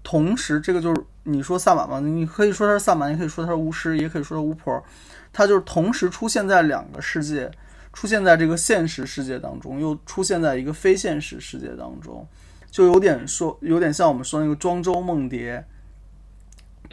[0.03, 4.83] 同时，这个就是你说萨满嘛，你可以说他是萨满，也可以说他是巫师，也可以说是巫婆。
[5.33, 7.51] 他就是同时出现在两个世界。
[7.93, 12.25] 出现在这个现实世界当中，又出现在一个非现实世界当中，
[12.71, 15.67] 就有点说，有点像我们说那个庄周梦蝶，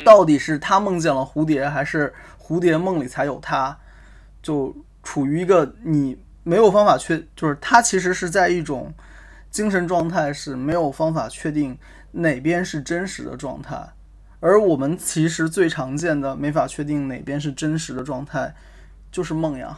[0.04, 3.78] 到底是他梦见了蝴蝶，还是蝴蝶梦里才有他？
[4.42, 8.92] 就处于一个你没有方法确，就是他其实是在一种
[9.52, 11.78] 精神状态是没有方法确定
[12.18, 13.90] 哪边是真实的状态，
[14.40, 18.54] 而我们其实最常见的没法确定哪边是真实的状态，
[19.12, 19.78] 就是梦呀，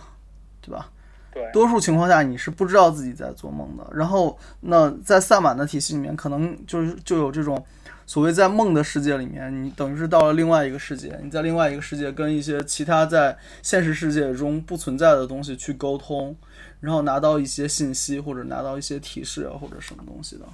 [0.62, 0.90] 对吧？
[1.32, 3.88] 对多数情况下你是不知道自己在做梦的。
[3.94, 7.64] 然后，那在萨满的体系里面，可能就是就有这种
[8.08, 16.36] 所谓在梦的世界里面，你等于是到了另外一个世界，你在另外一个世界跟一些其他在现实世界中不存在的东西去沟通，
[16.80, 20.46] 然后拿到一些信息或者拿到一些提示啊或者什么东西的。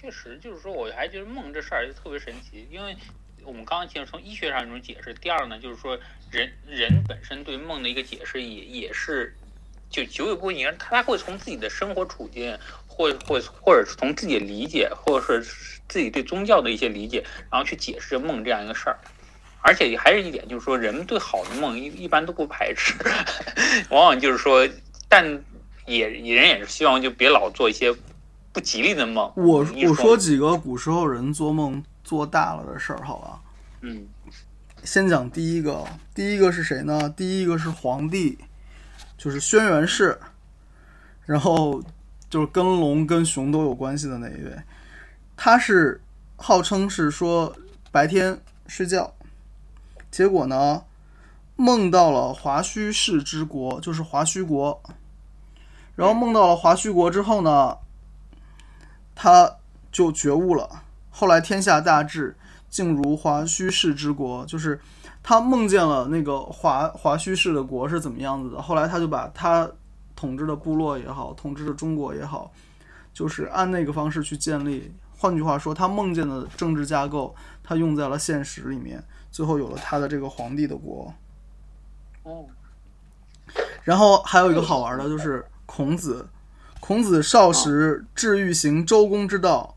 [0.00, 2.96] 确实，就是说，我还觉得梦这事儿就特别神奇，因为。
[3.44, 5.98] 我们刚刚其实从医学上一种解释，第二呢，就是说
[6.30, 9.34] 人人本身对梦的一个解释也也是
[9.88, 18.98] 就久有不言，他会从自己的生活处境，或或或者是从自己的理解，或者是自己对宗教的一些理解，然后去解释梦这样一个事儿。
[19.62, 22.92] 而且还是一点，就是说人们对好的梦一一般都不排斥，
[23.88, 24.68] 往往就是说，
[25.08, 25.42] 但
[25.86, 27.94] 也人也是希望就别老做一些
[28.52, 29.32] 不吉利的梦。
[29.36, 31.82] 我我说几个古时候人做梦。
[32.04, 33.38] 做大了的事儿，好吧。
[33.82, 34.06] 嗯，
[34.82, 35.84] 先讲第一个，
[36.14, 37.06] 第一个是谁呢？
[37.10, 38.38] 第一个是皇帝，
[39.18, 40.18] 就是轩辕氏，
[41.26, 41.82] 然后
[42.30, 44.50] 就是跟龙跟熊都有关系的那一位。
[45.36, 46.00] 他是
[46.36, 47.54] 号称是说
[47.92, 49.12] 白天睡觉，
[50.10, 50.82] 结果呢
[51.56, 54.82] 梦到了华胥氏之国，就是华胥国。
[55.94, 57.76] 然后梦到了华胥国之后呢，
[59.20, 59.56] 他
[59.90, 60.84] 就觉悟了。
[61.10, 62.36] 后来天下大治，
[62.70, 64.80] 竟如华胥氏之国，就是
[65.24, 68.62] 他梦见了那个华华胥氏的国是怎么样子的。
[68.62, 69.68] 后来他就把他
[70.14, 72.52] 统治的部落也好，统治的中国也好，
[73.12, 74.94] 就是按那个方式去建立。
[75.16, 79.02] 换句话说，他梦见的政治架构，他用在了现实里面，
[79.32, 81.12] 最后有了他的这个皇帝的国。
[82.22, 82.46] 哦。
[83.82, 86.28] 然后还有一个好玩的就是孔子，
[86.80, 89.74] 孔子少时志欲行周公之道。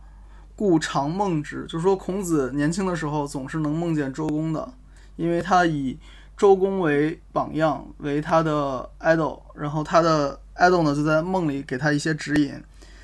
[0.54, 4.72] 故常梦之，就是说孔子年轻的时候总是能梦见周公的，
[5.16, 5.98] 因为他以
[6.38, 12.54] 周公为榜样，为他的 idol，然后他的 idol 呢就在梦里给他一些指引。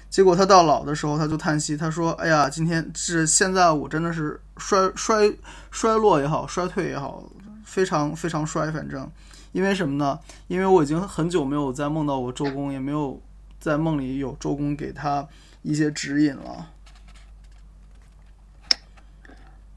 [0.07, 5.33] 结果他到老的时候，他就叹息，他说：“哎呀，今天是现在我真的是衰衰
[5.71, 7.23] 衰落也好，衰退也好，
[7.63, 8.69] 非常非常衰。
[8.71, 9.09] 反正
[9.51, 10.19] 因为什么呢？
[10.47, 13.19] 因为我已经很久没有再梦到过周公，也没有
[13.67, 15.27] 在梦里有周公给他
[15.61, 16.71] 一些指引了。”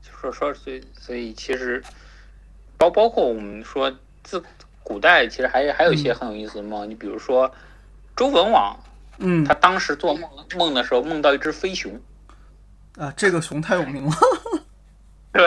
[0.01, 1.83] 就说说，所以所以其实，
[2.79, 4.43] 包包括我们说自
[4.85, 6.89] 古代，其实还还有一些很有意思的梦。
[6.89, 7.53] 你比如说
[8.17, 8.79] 周文王，
[9.19, 12.01] 嗯，他当时做梦梦的时候，梦到一只飞熊。
[12.97, 14.13] 啊，这个熊太有名了。
[15.33, 15.47] 对，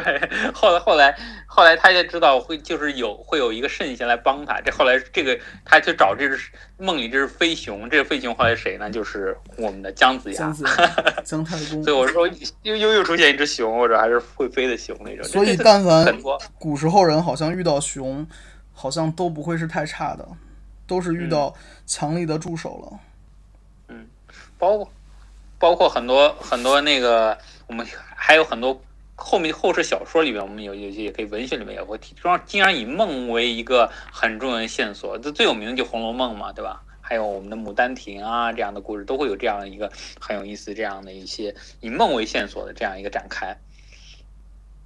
[0.54, 1.13] 后来后来
[1.46, 4.62] 后来他就知道会就是有会有一个圣贤来帮他。
[4.62, 6.39] 这后来这个他去找这只
[6.78, 8.89] 梦里这只飞熊，这个飞熊后来谁呢？
[8.89, 10.38] 就是我们的姜子牙。
[10.38, 10.88] 姜子牙，
[11.26, 11.84] 姜太公。
[11.84, 12.26] 所以我说
[12.62, 15.26] 又又又出现一只熊，或者还是会飞的熊那种。
[15.26, 16.17] 所以但凡
[16.58, 18.26] 古时候人好像遇到熊，
[18.72, 20.26] 好像都不会是太差的，
[20.88, 21.54] 都是遇到
[21.86, 23.00] 强力的助手了。
[23.89, 24.08] 嗯，
[24.58, 24.89] 包括
[25.60, 28.82] 包括很多很多那个我们还有很多。
[29.15, 35.17] 后面后世小说里面，我们有有些也可以文学里面也会提，经常经常以梦为一个很重要的线索。
[35.17, 36.84] 这最有名的就《红楼梦》嘛，对吧？
[36.99, 43.58] 还有我们的《牡丹亭》啊这样的故事，都会有这样一个很有意思这样的一些以梦为线索的这样一个展开。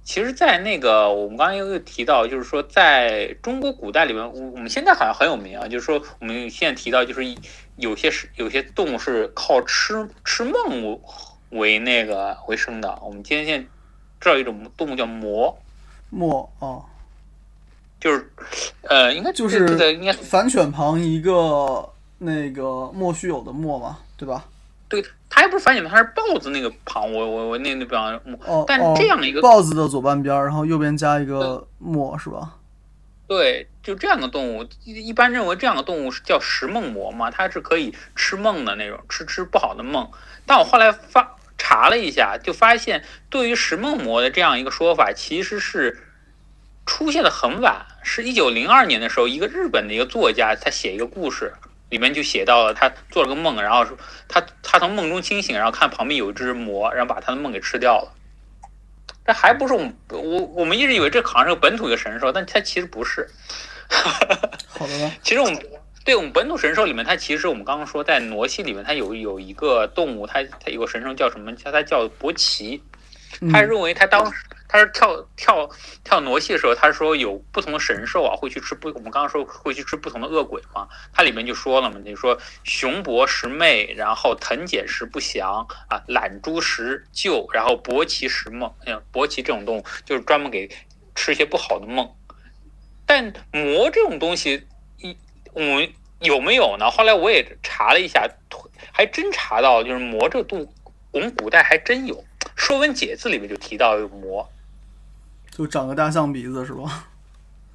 [0.02, 7.22] 其实，在那个我们刚刚又提到，就是说在中国古代里面，我我们现在好像很有名啊，就是说我们现在提到，就是
[7.76, 10.98] 有些是有些动物是靠吃吃梦
[11.50, 12.98] 为那个为生的。
[13.02, 13.68] 我们今天现
[14.20, 15.54] 知道一种动物叫貘，
[16.12, 16.84] 貘哦，
[18.00, 18.32] 就是
[18.82, 24.44] 呃，应该就是应该反犬旁一个那个莫须有的莫嘛，对吧？
[24.88, 25.00] 对，
[25.30, 28.00] 它还不是反犬旁，它是豹子那个旁，我我我那那边
[28.44, 32.56] 哦，但这样一个豹子的左半边，然后右边加一个貘，是吧？
[33.28, 40.08] 对，就这样的动物，一般认为这样的动物是叫食梦魔嘛，它是可以吃梦的那种，吃吃不好的梦。
[40.44, 41.36] 但我后来发。
[41.58, 45.98] 查了一下，就发现对于食梦魔的这样一个说法，其实是
[46.86, 51.52] 出现的很晚，是一九零二年的时候，一个日本的一个作家，他写一个故事，
[51.90, 58.14] 里面就写到了他做了个梦，然后说他他从梦中清醒，然后看旁边有一只魔，然后把他的梦给吃掉了。
[59.26, 63.28] 这还不是我我我们一直以为这好像是个本土的神兽，但它其实不是。
[64.68, 65.12] 好的。
[65.22, 65.60] 其实我们。
[66.08, 71.54] 对我们本土神兽里面，它其实我们刚刚说在傩戏里面，它有有一个动物，它它有个神兽叫什么？
[71.54, 72.82] 叫它叫伯奇。
[73.52, 75.68] 他认为他当时他是跳跳
[76.04, 80.88] 跳傩戏的时候，他说有不同的神兽啊会去吃不，我们刚刚说会去吃不同的恶鬼嘛。
[81.12, 88.72] 它里面就说了嘛，就说熊伯食魅，然后藤简食不祥啊，懒猪食鹫，然后伯奇食梦。
[88.86, 90.70] 嗯，伯奇这种动物就是专门给
[91.14, 92.10] 吃一些不好的梦。
[93.04, 94.66] 但魔这种东西
[94.96, 95.14] 一。
[95.54, 96.90] 我们有没有呢？
[96.90, 98.28] 后来我也查了一下，
[98.92, 100.72] 还真查到，就是魔这动物，
[101.12, 102.16] 我们古代还真有，
[102.56, 104.48] 《说文解字》里面就提到有魔，
[105.50, 107.06] 就长个大象鼻子是吧？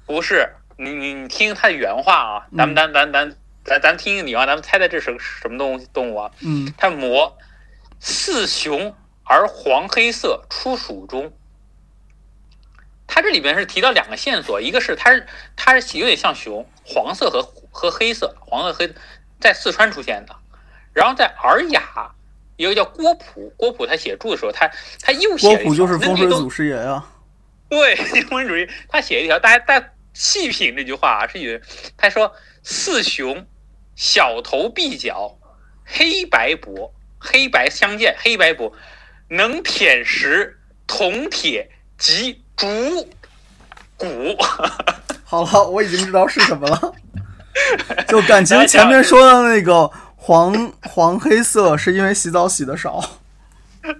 [0.06, 6.30] 不是，你你你听他的原话啊，咱们咱咱咱咱咱听听你啊，咱们猜猜这是个什么动物动物啊？
[6.40, 7.38] 嗯，它魔，
[8.00, 11.32] 似熊而黄黑色，出蜀中。
[13.06, 15.26] 它这里边是提到两个线索，一个是它是
[15.56, 17.42] 它是有点像熊，黄色和
[17.74, 18.94] 和黑色，黄色黑
[19.40, 20.34] 在四川出现的，
[20.92, 21.82] 然后在《尔雅》
[22.56, 24.70] 一个叫郭璞，郭璞他写注的时候，他
[25.02, 27.10] 他又写郭璞就是风水祖师爷啊，
[27.68, 27.96] 对，
[28.30, 31.60] 风水主义，他写一条，大家大家细品这句话啊，是以为
[31.96, 32.32] 他说
[32.62, 33.44] 四雄，
[33.96, 35.36] 小头碧角，
[35.84, 38.72] 黑白脖，黑白相间，黑白脖，
[39.28, 42.40] 能舔食铜铁及。
[42.56, 42.68] 竹
[43.96, 44.06] 骨，
[45.24, 46.94] 好了，我已经知道是什么了。
[48.08, 53.02] 就感情前面说的那个黄黄黑色，是因为洗澡洗的少。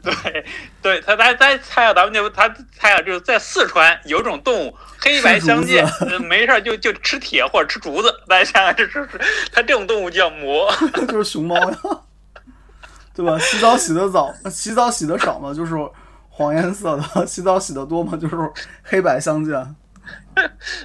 [0.02, 0.44] 对，
[0.80, 5.86] 对他他他猜啊，咱们就他猜啊，就是在四川有种动物黑白相 间，
[6.28, 8.12] 没事就就吃铁或者吃竹子。
[8.26, 9.08] 大家想想，这是
[9.52, 10.74] 它这种动物叫魔，
[11.06, 11.78] 就是熊猫呀，
[13.14, 13.38] 对吧？
[13.38, 15.74] 洗澡洗的早，洗澡洗的少嘛，就是。
[16.36, 18.34] 黄颜色的洗澡洗的多嘛，就是
[18.82, 19.76] 黑白相间。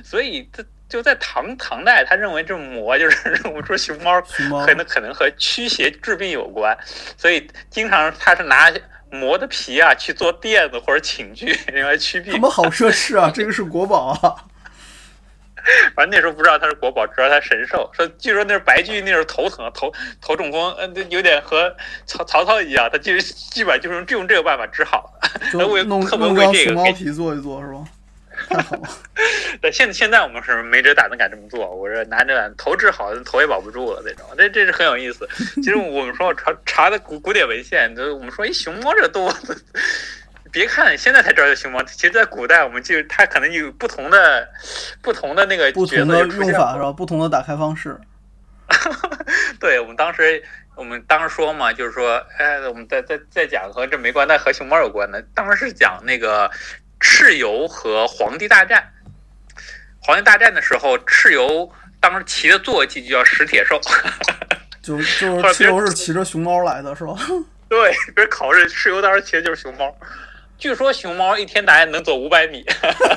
[0.04, 4.20] 所以他就在唐唐代，他认为这魔就是 我们说熊猫，
[4.66, 6.76] 可能可能和驱邪治病有关，
[7.16, 8.72] 所以经常他是拿
[9.12, 12.34] 魔的皮啊去做垫子或者寝具，用来驱病。
[12.34, 14.36] 他们好奢侈啊，这个是国宝啊。
[15.94, 17.88] 反正那时候不知道它是国宝，知道它神兽。
[17.94, 21.76] 说据说那是白居易那时候头疼，头头中风，嗯，有点和
[22.08, 25.14] 曹曹操一样，他其实基本上就是用用这个办法治好
[25.52, 25.60] 的。
[25.68, 27.84] 为弄弄张熊猫皮做一做是吧？
[28.50, 28.90] 太好了。
[29.62, 31.74] 对，现现在我们是没这胆子敢这么做。
[31.74, 34.26] 我说拿着头治好，头也保不住了那种。
[34.38, 35.28] 这这是很有意思。
[35.56, 39.32] 其实我们说查 查的古古典文献，就我们说一熊猫这动物。
[40.52, 44.50] 别看现在才知道叫熊猫，其实，在古代我们就它可能有不同的、
[45.00, 46.92] 不同的那个不同的用法是吧？
[46.92, 47.96] 不同的打开方式。
[49.60, 50.42] 对我们当时，
[50.76, 55.22] 我们当时说嘛，就是说，哎，我们在在在讲和这没关，但和熊猫有关的。
[55.36, 56.50] 当时是讲那个
[57.00, 58.92] 蚩尤和黄帝大战。
[60.02, 63.80] 黄帝大战的时候，蚩尤当时骑的坐骑就叫石铁兽。
[64.82, 67.14] 就就是蚩尤是骑着熊猫来的是吧？
[67.70, 69.96] 对，别考试，蚩尤当时骑的就是熊猫。
[70.58, 72.66] 据说熊猫一天大概能走五百米，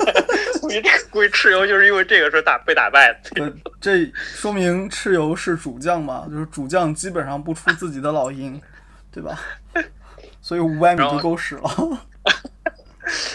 [0.60, 3.30] 估计这个估计蚩尤就是因为这个时候打被打败的。
[3.30, 8.60] 对，这说明蚩尤是主将嘛，就是主将基本上不出自己的老鹰，
[9.10, 9.40] 对吧？
[10.40, 11.62] 所以五百米就够使了。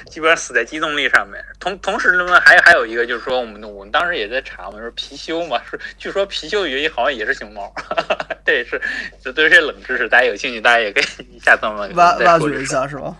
[0.09, 1.43] 基本上死在机动力上面。
[1.59, 7.73] 同同时呢，还还有一个就是说，我们我们当时也在查嘛，说貔貅嘛，说据说貔貅的原因好像也是熊猫，
[8.45, 8.81] 这也是
[9.23, 13.15] 这都是些冷知识，大家有兴趣大家也可以下次我们挖挖掘一下，是吧？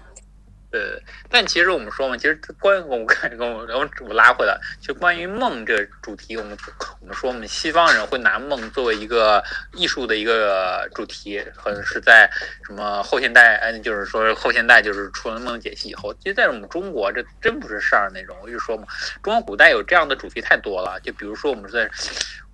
[0.78, 6.56] 对，但其实我们说嘛，其实关我看跟我然后我拉回来，就关于梦这个主题，我们
[7.02, 12.30] 我们说我们西方人会拿梦作为一个艺术的一个主题，可能是在
[12.66, 18.38] 什么后现代，嗯，就是说后现代就是出了梦解析以后，其实在我们中国这真不是事儿那种。
[18.44, 18.86] 我就说嘛，
[19.24, 21.90] 中国古代有这样的主题太多了，就比如说我们在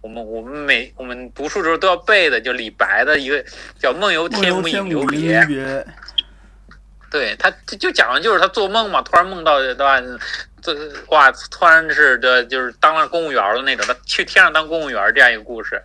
[0.02, 3.44] 我们我们每我们读书的时候都要背的，就李白的一个
[3.80, 5.40] 叫“梦游天母应留别”。
[7.14, 10.01] 对他就就讲的就是他做梦嘛，突然梦到对吧？
[10.64, 10.76] 这
[11.09, 15.80] 哇，突然是的，就是当了公务员的那种，他去天上当公务员这样一个故事。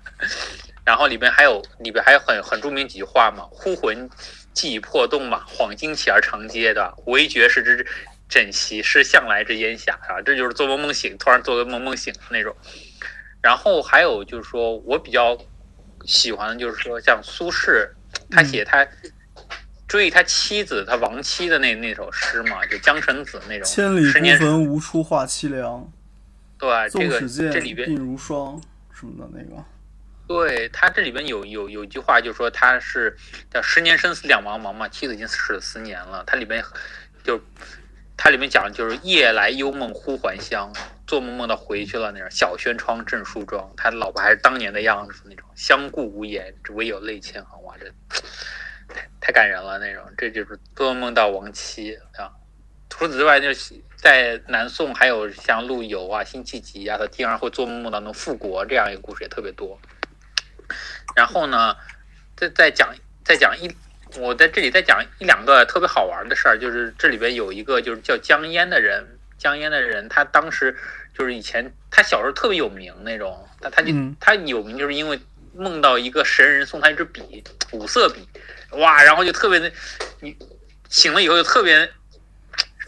[0.86, 4.08] 然后里边还有里边还有很很著名几句话嘛：“忽魂
[4.54, 7.86] 既已魄动嘛，恍惊起而长嗟的，唯觉是之
[8.26, 12.56] 枕席，是向来之烟霞啊。”这就是做梦梦醒，突然做个梦梦醒的那种。
[13.42, 15.36] 然后还有就是说我比较
[16.06, 17.86] 喜欢的就是说像苏轼，
[18.30, 18.88] 他写他。
[19.94, 23.64] 追他妻子，他亡妻的那那首诗嘛，就江城子那种。
[23.64, 25.88] 千里孤坟，无处话凄凉。
[26.58, 28.60] 对，这个这里边鬓如霜
[28.92, 29.64] 什么的那个。
[30.26, 33.16] 对他这里边有有有一句话，就说他是
[33.48, 36.24] 叫十年生死两茫茫嘛，妻子已经死了十年了。
[36.26, 36.60] 他里边
[37.22, 37.40] 就
[38.16, 40.72] 他里面讲就是夜来幽梦忽还乡，
[41.06, 42.28] 做梦梦到回去了那种。
[42.32, 45.48] 小轩窗正梳妆，他老婆还是当年的样子那种。
[45.54, 47.62] 相顾无言，只唯有泪千行。
[47.62, 47.86] 哇，这。
[49.24, 52.30] 太感人了，那种这就是做梦到亡妻啊。
[52.90, 59.80] 除此之外，就是在南宋还有像陆游啊、辛弃疾啊，他经常会做梦梦到能复国这样一个故事也特别多。
[61.16, 61.74] 然后呢，
[62.36, 62.94] 再再讲
[63.24, 63.74] 再讲一，
[64.18, 70.76] 我在这里再讲一两个特别好玩的事儿，就是这里边有一个就是叫江淹的人，江淹的人他当时
[71.16, 75.18] 就是以前他小时候特别有名那种，他他就他有名就是因为。
[75.56, 78.28] 梦到一个神人送他一支笔，五色笔，
[78.76, 79.72] 哇，然后就特别的，
[80.20, 80.36] 你
[80.88, 81.90] 醒了以后就特别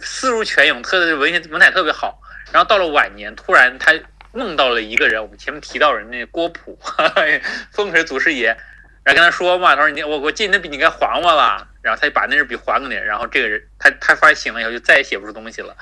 [0.00, 2.20] 思如泉涌，特别文学文采特别好。
[2.52, 3.92] 然后到了晚年，突然他
[4.32, 6.78] 梦到了一个人，我们前面提到人那郭璞，
[7.72, 8.56] 风水祖师爷，
[9.02, 11.68] 然后跟他说嘛，他说你我我借你的笔，你该还我了。
[11.82, 15.76] 然后他就把那支笔还给你，然后这个人他他发现醒了以后就再也写不出东西了。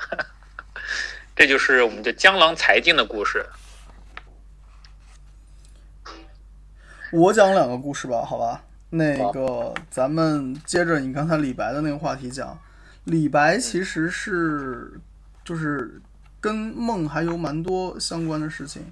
[1.35, 3.43] 这就是我们的江郎才尽的故事。
[7.11, 8.61] 我讲两个故事吧，好吧。
[8.89, 12.57] 那个，咱们接着你刚才李白的那个话题讲。
[13.05, 14.99] 李白其实是，
[15.43, 16.01] 就是
[16.41, 18.83] 跟梦还有蛮多相关的事情。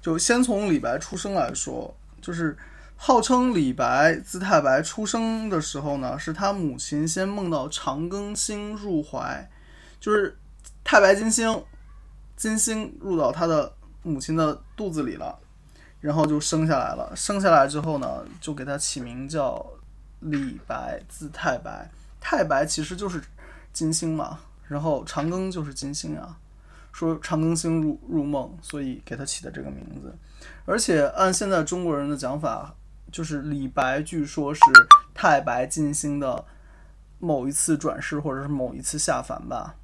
[0.00, 2.56] 就先从李白出生来说，就是
[2.96, 9.50] 号称李白字太白，出生的时候呢，是他母亲先梦到长庚星入怀，
[9.98, 10.38] 就是
[10.84, 11.62] 太白金星，
[12.36, 15.38] 金星入到他的母亲的肚子里了。
[16.06, 19.66] 然后就生下来了，生下来之后呢，就给他起名叫
[20.20, 21.90] 李白，字太白。
[22.20, 23.20] 太白其实就是
[23.72, 24.38] 金星嘛，
[24.68, 26.38] 然后长庚就是金星啊。
[26.92, 30.14] 说长庚星入入梦，所以给他起的这个名字。
[30.64, 32.72] 而且按现在中国人的讲法，
[33.10, 34.60] 就是李白据说是
[35.12, 36.44] 太白金星的
[37.18, 39.74] 某一次转世，或者是某一次下凡吧。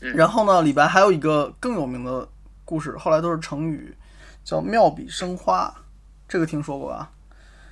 [0.00, 2.28] 然后呢，李白还有一个更有名的。
[2.66, 3.96] 故事后来都是成语，
[4.44, 5.72] 叫妙笔生花，
[6.28, 7.12] 这个听说过吧？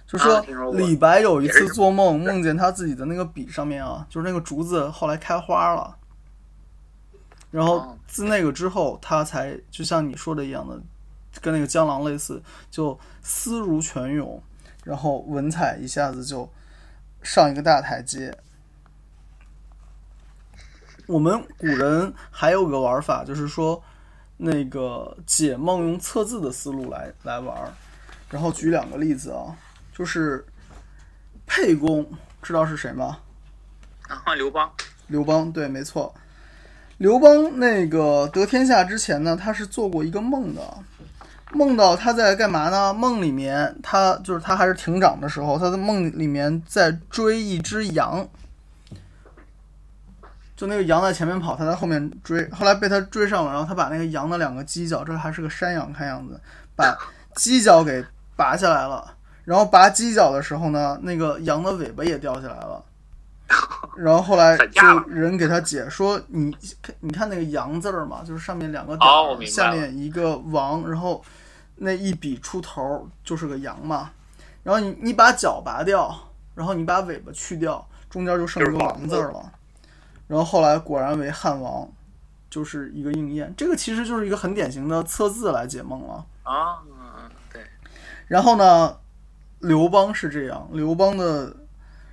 [0.07, 0.41] 就说
[0.75, 5.97] 李白有一次做梦，梦见他自己的那个笔上面啊，就是那个竹子后来开花了，
[7.51, 10.81] 然后自那个之后，他才就像你说的一样的，
[11.41, 12.41] 跟那个江郎类似，
[12.71, 14.41] 就思如泉涌，
[14.85, 16.49] 然后文采一下子就
[17.21, 18.37] 上一个大台阶。
[21.09, 23.83] 我们古人还有个玩法，就是说。
[24.37, 27.73] 那个解梦用测字的思路来来玩儿，
[28.31, 29.55] 然后举两个例子啊，
[29.97, 30.45] 就是
[31.47, 32.05] 沛公，
[32.43, 33.19] 知道是谁吗？
[34.09, 34.71] 啊，刘邦。
[35.07, 36.15] 刘邦，对，没错。
[36.99, 40.63] 刘邦那个得天下之前呢，他是做过一个梦的，
[41.53, 42.93] 梦到他在干嘛呢？
[42.93, 48.29] 梦里面他就是他还是亭长的时候，他在梦里面在追一只羊。
[50.57, 56.41] 就那个羊在前面跑，他在后面追，后来被他追上了，然后他把那个羊的两个犄角，这还是个山羊看样子，
[56.77, 56.97] 把
[57.35, 58.05] 犄角给
[58.37, 59.15] 拔下来了。
[59.45, 62.83] 然后拔犄角的时候呢，那个羊的尾巴也掉下来了。
[63.97, 66.57] 然后后来就人给他解说，你
[67.01, 69.07] 你看那个羊字儿嘛，就是上面两个点，
[69.47, 71.23] 下面一个王，然后
[71.77, 74.11] 那一笔出头就是个羊嘛。
[74.63, 76.17] 然后你你把脚拔掉，
[76.55, 79.53] 然后你把尾巴去掉，中间就剩一个王王字儿了。
[80.27, 81.89] 然后后来果然为汉王，
[82.49, 83.53] 就是一个应验。
[83.57, 86.25] 这个其实就是一个很典型的测字来解梦了。
[86.43, 87.63] 啊，嗯对，
[88.29, 88.97] 然后呢，
[89.61, 91.57] 刘邦是这样，刘邦的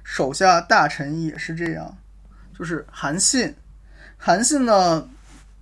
[0.04, 1.98] 手下大臣也是这样，
[2.58, 3.56] 就是韩信。
[4.18, 5.10] 韩信呢，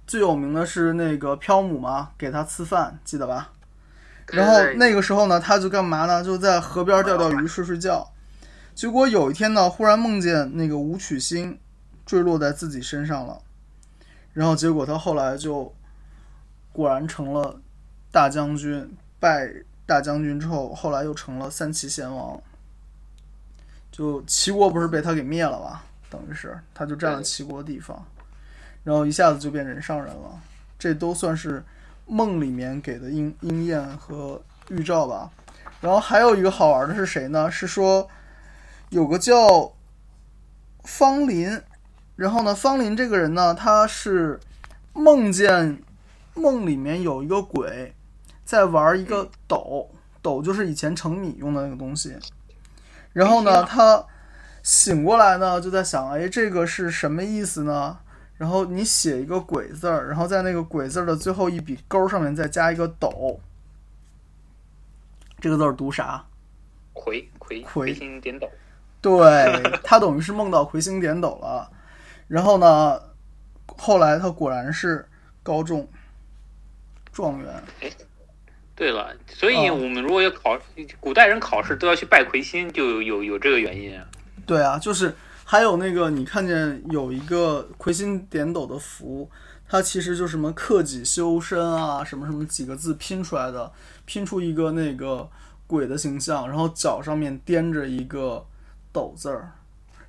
[0.06, 3.52] 最有名的是那个漂母嘛，给他吃饭，记得吧？
[4.28, 6.24] 然后那个时候呢，他就干嘛呢？
[6.24, 8.12] 就在河边钓钓鱼、睡睡觉。
[8.76, 11.60] 结果有一天呢，忽然梦见那个武曲星
[12.10, 13.40] 坠落在自己身上了，
[14.34, 15.72] 然后结果他后来就
[16.72, 17.62] 果然成了
[18.12, 19.48] 大将军，拜
[19.86, 22.42] 大将军之后，后来又成了三齐贤王。
[23.92, 25.84] 就齐国不是被他给灭了吗？
[26.10, 28.04] 等于是他就占了齐国地方，
[28.84, 30.42] 然后一下子就变人上人了。
[30.80, 31.64] 这都算是
[32.08, 35.30] 梦里面给的应应验和预兆吧。
[35.80, 37.52] 然后还有一个好玩的是谁呢？
[37.52, 38.10] 是说
[38.90, 39.72] 有个叫
[40.86, 41.62] 方林，
[42.20, 44.38] 然后呢，方林这个人呢，他是
[44.92, 45.82] 梦见
[46.34, 47.96] 梦里面有一个鬼
[48.44, 49.90] 在玩一个斗，
[50.22, 52.18] 斗就是以前盛米用的那个东西。
[53.14, 54.04] 然后呢，他
[54.62, 58.00] 醒过来呢，就在想，哎，这个是什么意思呢？
[58.36, 63.40] 然后你写一个“鬼”字儿，然后在那个“鬼”字儿的最后一笔勾上面再加一个“斗”，
[65.40, 66.26] 这个字儿读啥？
[66.92, 68.50] 魁魁魁魁星点斗，
[69.00, 71.72] 对他等于是梦到魁星点斗了。
[72.30, 73.02] 然后呢，
[73.76, 75.06] 后来他果然是
[75.44, 75.86] 高中
[77.12, 77.64] 状元。
[77.82, 77.92] 哎
[78.76, 80.58] 对了，所以哦我们如果要考，
[81.02, 84.08] 古代人考试都要去拜魁星，就有有有这个原因啊。
[84.46, 85.14] 对啊，就是
[85.44, 89.30] 还有那个你看见有一个魁星点斗的符，
[89.68, 93.70] 它其实就是什么克己修身啊，什么什么几个字拼出来的，
[94.06, 95.30] 拼出一个那个
[95.68, 98.46] 鬼的形象，然后脚上面掂着一个
[98.94, 99.52] 斗字儿，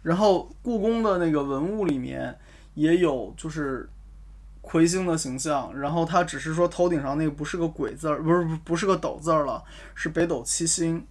[0.03, 2.39] 然后故宫的那个文物里面
[2.75, 3.89] 也有就是。
[4.63, 11.05] 魁星的形象，然后他只是说头顶上那个不是个鬼字儿，不是不不是个斗字儿了，是北斗七星，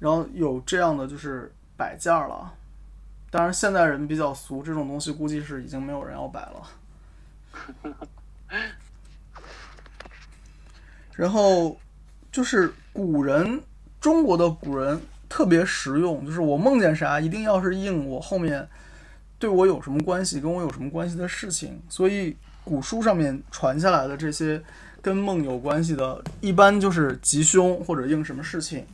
[0.00, 2.52] 然后有这样的就是摆件儿了。
[3.30, 6.66] 当然，现代人比较俗，这种东西估计是已经没有人要摆了。
[11.12, 11.78] 然后
[12.32, 13.62] 就是古人，
[14.00, 18.68] 中国的古人特别实用，就是我梦见啥，一定要是应我后面
[19.38, 21.80] 对我有什么关系，跟我有什么关系的事情。
[21.88, 24.62] 所以古书上面传下来的这些
[25.02, 28.86] 跟梦有关系的，一般就是吉凶或者应什么事情。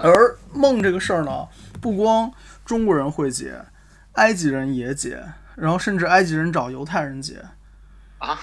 [0.00, 1.46] 而梦这个事儿呢，
[1.80, 2.32] 不光
[2.64, 3.54] 中国人会解，
[4.12, 5.22] 埃及人也解，
[5.54, 7.42] 然后甚至埃及人找犹太人解。
[8.22, 8.38] 啊，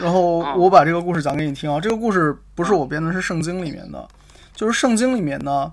[0.00, 4.06] 然后哦我把这个故事讲给你听啊，这个故事不是我编的，是圣经里面的。
[4.54, 5.72] 就是圣经里面呢，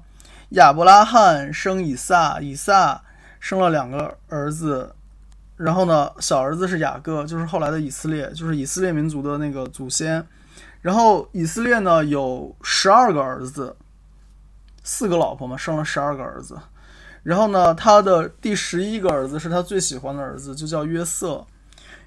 [0.49, 3.03] 亚伯拉罕生以撒，以撒
[3.39, 4.95] 生了两个儿子，
[5.57, 10.25] 然后呢，小儿子是雅各，就是后来的以色列，就是以色列民族的那个祖先。
[10.81, 13.75] 然后以色列呢有十二个儿子，
[14.83, 16.57] 四个老婆嘛，生了十二个儿子。
[17.23, 21.43] 然后呢，他的第十一个儿子是他最喜欢的儿子，就叫约瑟。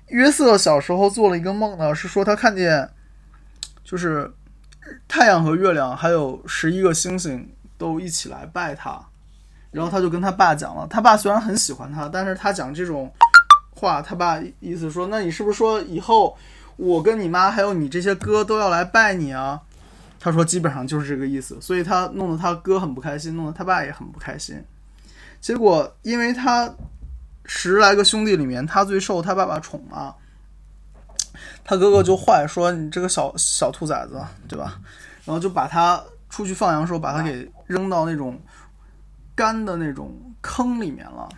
[0.07, 2.89] 约瑟小时候做了一个梦呢，是说他看见，
[3.83, 4.33] 就是
[5.09, 9.01] 太阳和月亮还有十一个星星都一起来拜他，
[9.71, 10.87] 然后他就跟他爸讲了。
[10.89, 13.11] 他爸虽然很喜欢他，但是他讲这种
[13.71, 16.37] 话，他爸意思说，那你是不是说以后
[16.77, 19.63] 我跟你妈还有你这些哥都要来拜你啊？
[20.21, 24.61] 他说基本上就是这个意思，所以他弄得他哥很不开心，弄得他爸也很不开心。
[25.41, 26.69] 结果因为他
[27.45, 30.17] 十来个兄弟里面，他最受他爸爸宠嘛，
[31.65, 34.81] 他哥哥就坏，说你这个小小兔崽子，对吧？
[35.25, 36.03] 然后就把他
[36.39, 38.41] 出去放羊的时候，把他给扔到那种
[39.35, 41.29] 干的那种坑里面了。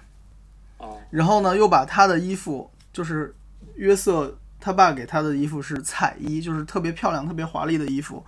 [0.76, 3.34] 哦，然后呢，又把他的衣服，就是
[3.76, 8.22] 约瑟他爸给他的衣服是彩衣，就是特别漂亮、特别华丽的衣服。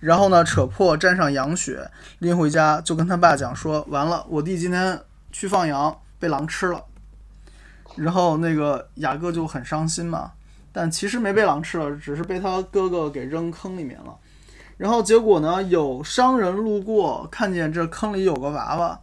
[0.00, 1.88] 然后呢，扯破沾上羊血，
[2.18, 5.00] 拎回家，就跟他爸讲说：“完了，我弟今天
[5.30, 6.84] 去放羊被狼吃了。”
[7.94, 10.32] 然后那个雅各就很伤心嘛，
[10.72, 14.16] 但其实没被狼吃了，只是被他哥哥给扔坑里面了。
[14.78, 18.98] 然后结果呢，有商人路过，看见这坑里有个娃娃，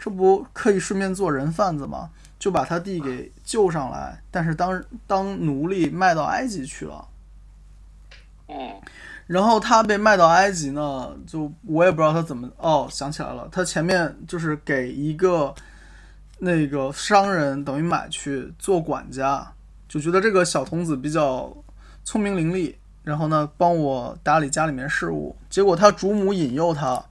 [0.00, 2.10] 这不可以顺便做人贩子吗？
[2.36, 7.06] 就把他弟给救上来，但是当当奴隶卖到埃及去了。
[8.48, 8.70] 嗯，
[9.26, 15.54] 然后他被卖到埃及呢，就我也不知道他怎么哦，想起来了，他前面就是给一个
[16.38, 19.52] 那个商人等于买去做管家，
[19.88, 21.50] 就觉得这个小童子比较
[22.04, 22.74] 聪明伶俐，
[23.04, 25.36] 然后呢帮我打理家里面事务。
[25.48, 27.04] 结果他主母引诱他，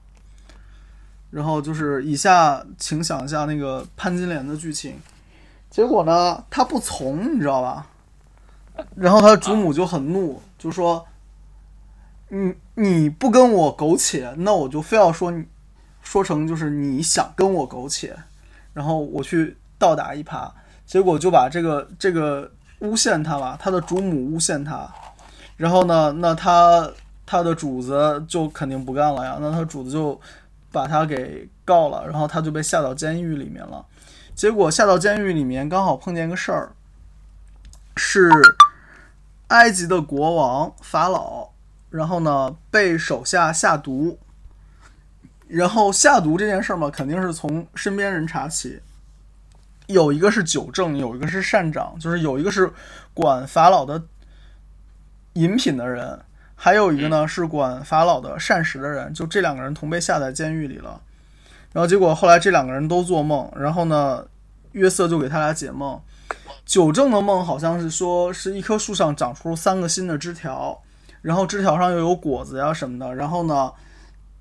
[1.30, 5.00] 然后就是以下，请想一下那个潘金莲的剧情。
[5.70, 7.86] 结果呢，他不从，你知道吧？
[8.94, 11.06] 然后他主母就很怒，就说
[12.28, 15.32] ：“你你不跟我苟且，那我就非要说
[16.02, 18.16] 说成就是你想跟我苟且。”
[18.72, 20.50] 然后我去倒打一耙，
[20.84, 24.92] 结果就把这个这个诬陷他了，他的主母诬陷他。
[25.56, 26.90] 然后呢，那他
[27.24, 30.20] 他的主子就肯定不干了呀，那他主子就
[30.72, 33.84] 把他给告了，然后他就被下到监狱里面了。
[34.34, 36.72] 结果下到监狱里面，刚好碰见个事儿，
[37.96, 38.28] 是
[39.48, 41.50] 埃及的国王法老，
[41.90, 44.18] 然后呢被手下下毒，
[45.46, 48.80] 然后下毒这件事儿嘛，肯定是从身边人查起，
[49.86, 52.72] 有一个是酒政，有一个是善长，就是有一个是
[53.14, 54.02] 管法老的
[55.34, 56.20] 饮品的人，
[56.54, 61.00] 还有一个呢是管法老的膳食的人，就这两个人同被下在监狱里了。
[61.72, 64.24] 然后结果后来这两个人都做梦，然后呢，
[64.72, 66.00] 约瑟就给他俩解梦。
[66.64, 70.80] 九正的梦好像是说是一棵树上长出三个新的枝条，
[71.20, 73.14] 然后枝条上又有果子呀什么的。
[73.14, 73.72] 然后呢，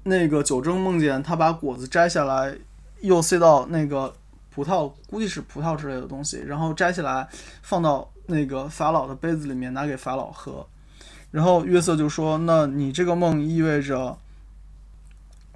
[0.03, 2.55] 那个九正梦见他把果子摘下来，
[3.01, 4.13] 又塞到那个
[4.53, 7.27] 葡萄，估计是葡萄之类的东西，然后摘下来
[7.63, 10.65] 放到那个法老的杯子里面拿给法老喝。
[11.34, 14.17] 然后约瑟就说：“那你这个梦意味着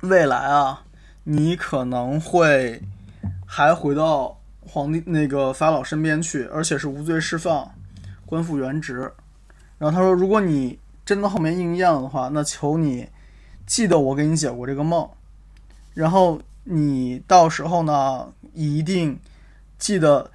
[0.01, 0.83] 未来啊。”
[1.29, 2.81] 你可能会
[3.45, 7.69] 还回到皇帝那个法老身边去，而且是无罪释放，
[8.25, 9.11] 官复原职。
[9.77, 13.09] 然后他说：“如果你真的后面应验了的话，那求你
[13.65, 15.09] 记得我给你解过这个梦，
[15.93, 19.19] 然后你到时候呢一定
[19.77, 20.31] 记得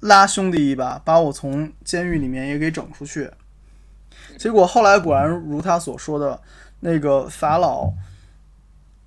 [0.00, 3.30] 拉兄弟一把，把我从监狱里面也给整出去。”
[4.40, 6.40] 结果后来果然如他所说的，
[6.80, 7.92] 那个法老。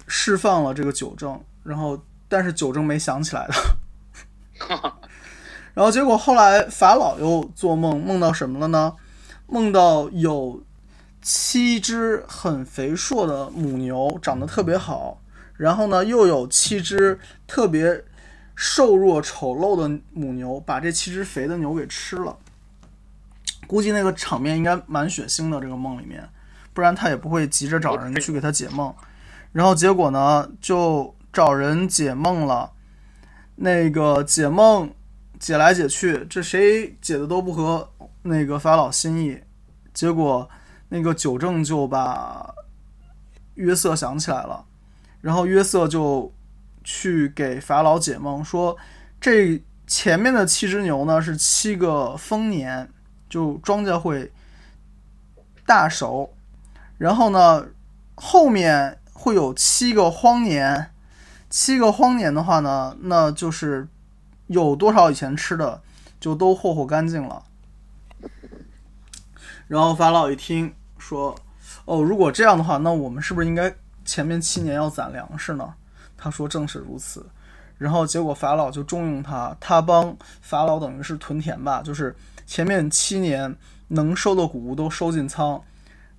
[0.06, 3.54] 释放了这个九正，然后但是九正没想起来的，
[5.74, 8.94] 然后结果后来法老又做梦，梦到什么了呢？
[9.48, 10.62] 梦到有
[11.22, 15.22] 七只很肥硕的母牛，长得特别好，
[15.56, 17.18] 然后呢又有七只
[17.48, 18.04] 特别
[18.54, 22.38] 瘦弱丑陋的母牛，把这七只肥的牛给吃了。
[23.68, 26.28] 估计那个场面应该蛮血腥的，这个梦里面，
[26.74, 28.94] 不然他也不会急着找人去给他解梦。
[29.52, 32.72] 然后结果呢，就找人解梦了。
[33.56, 34.92] 那个解梦
[35.40, 37.92] 解来解去，这谁解的都不合
[38.24, 39.40] 那个法老心意。
[39.94, 40.50] 结果
[40.90, 42.52] 那个九正就把
[43.54, 44.66] 约瑟想起来了，
[45.22, 46.34] 然后约瑟就
[46.84, 48.76] 去给法老解梦，说
[49.22, 52.90] 这前面的七只牛呢是七个丰年，
[53.34, 54.32] 就庄稼会
[55.66, 56.30] 大熟，
[57.00, 57.66] 然后呢
[58.14, 59.00] 后面。
[59.16, 60.92] 会有七个荒年，
[61.50, 63.88] 七个荒年的话呢，那就是
[64.48, 65.82] 有多少以前吃的
[66.20, 67.42] 就都霍霍干净了。
[69.68, 71.34] 然后法老一听说，
[71.86, 73.74] 哦，如果这样的话，那我们是不是应该
[74.04, 75.74] 前面七年要攒粮食呢？
[76.18, 77.26] 他说正是如此。
[77.78, 82.14] 然后结果法老就重用他，他帮法老等于是屯田吧，就是
[82.46, 83.56] 前面七年
[83.90, 85.62] 能收的谷物都收进仓。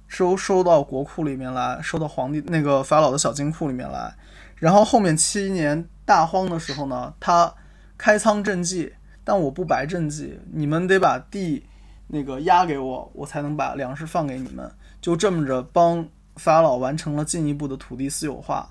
[0.06, 4.14] 收收到国库里面来，收到皇帝那个法老的小金库里面来，
[4.56, 7.52] 然后后面七年大荒的时候呢，他
[7.96, 8.92] 开仓赈济，
[9.24, 11.64] 但我不白赈济，你们得把地
[12.06, 14.70] 那个押给我，我才能把粮食放给你们，
[15.00, 16.06] 就这么着帮
[16.36, 18.68] 法老完成了进一步的土地私有化，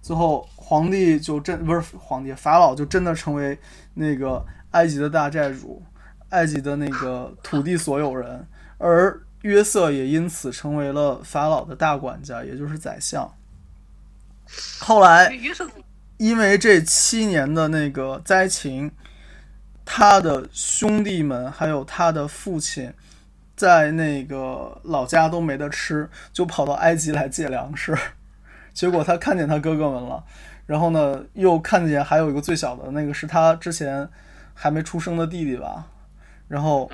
[0.00, 3.58] 最后皇帝就真不是皇帝，法老就真的成为
[3.92, 5.82] 那个埃及的大债主，
[6.30, 8.46] 埃及的那个土地所有人，
[8.78, 9.20] 而。
[9.42, 13.32] 约瑟也因此成为了法老的大管家，也就是宰相。
[14.80, 15.30] 后来，
[16.16, 18.90] 因为这七年的那个灾情，
[19.84, 22.92] 他的兄弟们还有他的父亲，
[23.54, 27.96] 在那个老家都没得吃，就跑到埃及来借粮食。
[28.74, 30.24] 结果他看见他哥哥们了，
[30.66, 34.08] 然后呢，又看见还有一个最小的那个是他之前
[34.54, 35.86] 还没出生的弟弟吧，
[36.48, 36.90] 然后。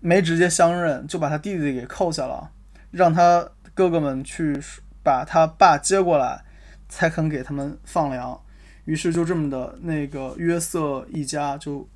[0.00, 2.52] 没直接相认，就把他弟弟给扣下了，
[2.92, 3.44] 让他
[3.74, 4.56] 哥哥们去
[5.02, 6.44] 把他爸接过来，
[6.88, 8.40] 才肯给他们放粮。
[8.84, 11.88] 于是就这么的，那个约瑟一家就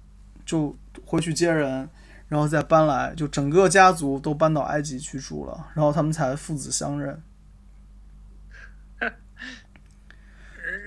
[0.45, 0.77] 就
[1.07, 1.89] 回去接人，
[2.27, 7.23] 然后再搬来，就整个家族都搬到埃及去住了，然后他们才父子相认。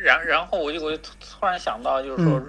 [0.05, 2.39] 然然后我就我就突然想到，就是说，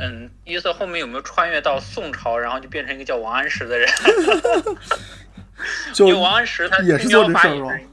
[0.00, 3.88] 嗯，约瑟后面有没有穿越到宋朝，然后就变成一个叫王安石的人？
[5.92, 7.88] 就王安石他也是青苗做这事儿吗法也是，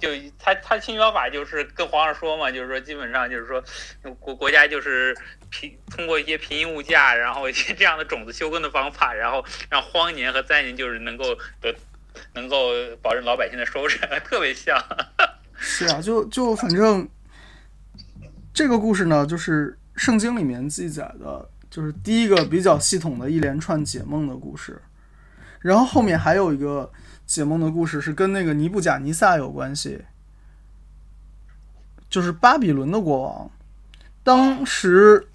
[0.00, 3.62] 就他他青苗法就是跟皇上说嘛，就是说基本上就是说
[4.18, 5.14] 国国家就是
[5.50, 11.74] 平通过一些平抑物价，然后一些这样的种子休耕的方法，然后让荒年和灾年就是能够得
[12.32, 12.70] 能够
[13.02, 14.82] 保证老百姓的收成，特别像。
[15.64, 17.06] 是啊，就就反正
[18.52, 24.80] 这个故事呢，就是圣经里面记载的，就是第一个比较系统的一连串解梦的故事。
[25.60, 26.90] 然后后面还有一个
[27.24, 30.02] 解梦的故事是跟那个尼布甲尼撒有关系，
[32.10, 33.50] 就是巴比伦的国王，
[34.22, 35.28] 当时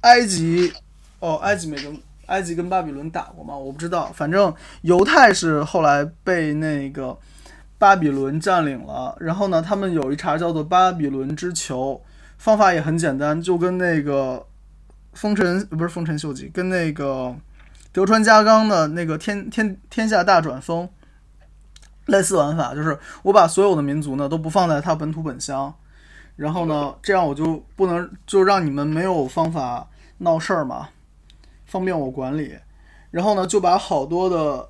[0.00, 0.72] 埃及
[1.20, 3.56] 哦，埃及没跟埃及跟巴比伦打过吗？
[3.56, 7.18] 我不知道，反正犹太是后来被那个。
[7.78, 12.00] 巴比伦占领了，然后呢，他们有一茬叫做巴比伦之囚，
[12.42, 14.44] 方法也很简单，就跟那个
[15.12, 17.32] 丰臣不是丰臣秀吉，跟那个
[17.92, 20.88] 德川家康的那个天天天下大转风
[22.06, 25.72] 类似玩法，就是我把所有的民族呢都不放在他本土本乡，
[26.34, 29.88] 然后呢，这样我就不能就让你们没有方法
[30.18, 30.88] 闹事儿嘛，
[31.64, 32.56] 方便我管理，
[33.12, 34.68] 然后呢，就把好多的。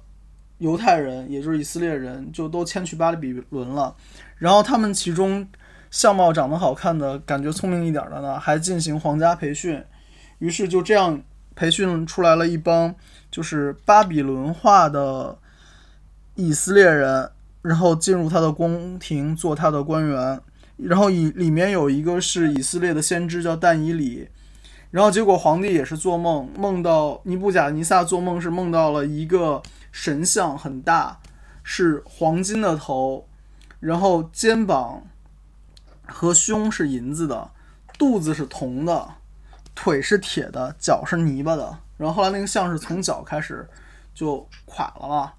[0.58, 3.96] 犹太人，也就是以色列人，就都迁去巴比伦了。
[4.36, 5.44] 然后他们其中
[5.92, 9.80] 相貌长得好看的、感觉聪明一点的呢，还进行皇家培训。
[10.40, 11.22] 于是就这样
[11.54, 12.92] 培训出来了一帮
[13.30, 15.38] 就是巴比伦化的
[16.34, 17.30] 以色列人，
[17.62, 20.40] 然后进入他的宫廷做他的官员。
[20.78, 24.28] 然后以里面有一个是以色列的先知叫但以里。
[24.90, 29.62] 然后结果皇帝也是做梦，梦到尼布甲尼撒做梦是梦到了一个。
[29.94, 31.20] 神像很大，
[31.62, 33.28] 是黄金的头，
[33.78, 35.02] 然后肩膀
[36.06, 37.50] 和胸是银子的，
[37.98, 39.14] 肚子是铜的，
[39.74, 41.78] 腿是铁的，脚是泥巴的。
[41.96, 43.68] 然后后来那个像是从脚开始
[44.14, 45.32] 就垮了嘛，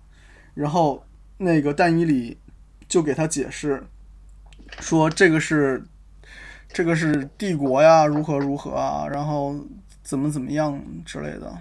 [0.54, 1.06] 然后
[1.38, 2.38] 那个但以里
[2.88, 3.84] 就给他解释
[4.80, 5.84] 说这个是
[6.70, 9.56] 这个是帝国呀，如何如何啊，然后
[10.02, 11.54] 怎么怎么样之类的。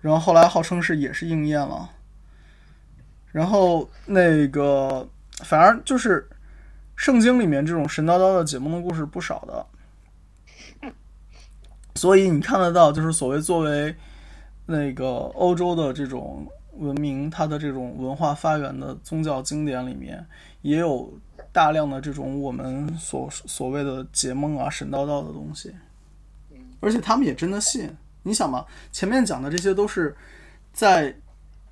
[0.00, 1.88] 然后后来号称是也是应验了，
[3.30, 5.08] 然后那个
[5.44, 6.28] 反正就是
[7.02, 10.92] 圣经里面这种神叨叨的解梦的故事不少的，
[11.96, 13.92] 所以你看得到，就是所谓作为
[14.66, 20.24] 那个欧洲的这种文明，它的这种文化发源的宗教经典里面，
[20.60, 21.12] 也有
[21.50, 25.74] 大量的这种我们所所谓的解梦啊、神叨叨的东西，
[26.78, 27.90] 而且他们也真的信。
[28.22, 30.16] 你想嘛，前面讲的这些都是
[30.72, 31.12] 在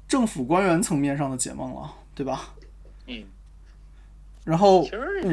[0.09, 2.53] 政府官员层面上的解梦了，对吧？
[4.51, 4.53] 嗯。
[4.53, 4.81] 然后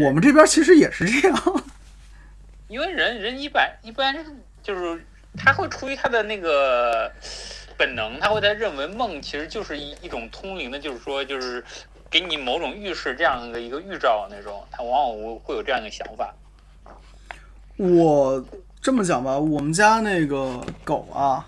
[0.05, 1.63] 我们这边其实也是这样，
[2.69, 4.15] 因为人人一般一般
[4.61, 5.03] 就是
[5.35, 7.11] 他会出于他的那个
[7.77, 11.63] 本能，他会在认为梦其实就是一一种通灵的，就是说就是
[12.09, 16.33] 给你某种预示这样的一个预兆那种，他往往会有这样一个想法。
[17.77, 18.45] 我。
[18.79, 21.45] 这么讲吧，我们家那个狗啊，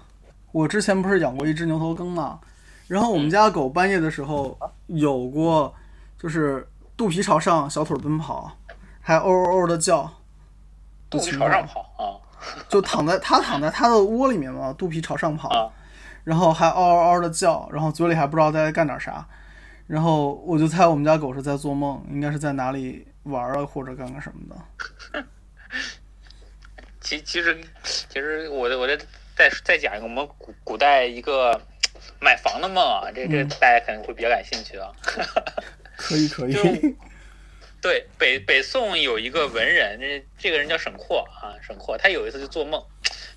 [0.51, 2.39] 我之前不是养过一只牛头梗嘛，
[2.87, 4.57] 然后我们家狗半夜的时候
[4.87, 5.73] 有过，
[6.17, 6.67] 就是
[6.99, 8.57] 肚皮朝上，小腿奔跑，
[8.99, 10.15] 还嗷嗷嗷的叫。
[11.09, 12.19] 肚皮朝上跑啊？
[12.67, 15.71] 就躺在他躺在他的窝里面嘛，肚皮朝上跑，
[16.25, 19.25] 然后还嗷嗷嗷的叫，然后嘴里还不知道在干点啥，
[19.87, 25.23] 然后我就猜我们家狗是在做梦，应该是在哪里玩啊，或者干个什么的。
[26.99, 28.97] 其其实，其实我我再
[29.37, 31.61] 再再讲一个我们古古代一个
[32.19, 34.91] 买房的梦啊，这这大家可能会比较感兴趣啊。
[35.99, 36.55] 可以可以。
[37.81, 42.83] 对，北北宋有一个文人，这这个人叫沈括啊，沈括，他有一次就做梦，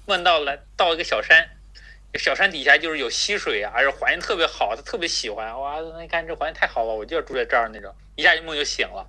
[0.07, 1.49] 梦到了到一个小山，
[2.15, 5.61] 小山底下就是有溪水啊，而且环境特别好，他特别喜欢。
[5.61, 9.07] 哇，你看这环境太好了，我就要住在这儿那种，一下就梦就醒了。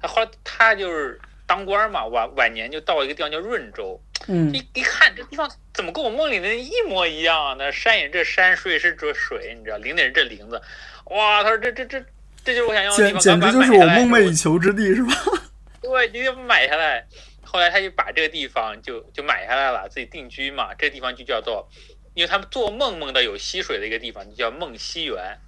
[0.00, 1.20] 他后来他就是。
[1.44, 7.56] 当官嘛，晚晚年就到一个地方叫润州，嗯，一一看这地方怎么跟我梦里的一模一样啊？
[7.58, 10.62] 那山也这山，水是这水，你知道，林也是这林子，
[11.06, 11.42] 哇！
[11.42, 12.06] 他说这这这这
[12.44, 15.12] 就是我想要的地方，简直就是我梦寐以求之地，是吧？
[15.82, 17.06] 对，你得买下来。
[17.42, 20.72] 后来他就把这个地方就就买下来了，自己定居嘛。
[20.74, 21.68] 这地方就叫做，
[22.14, 25.38] 因为他们做梦梦到有溪水的一个地方，就叫梦溪园。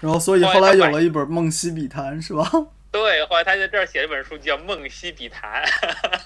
[0.00, 2.48] 然后，所以后来有了一本《梦溪笔谈》，是吧？
[2.92, 5.64] 对，后来他在这儿写了本书，叫《梦溪笔谈》，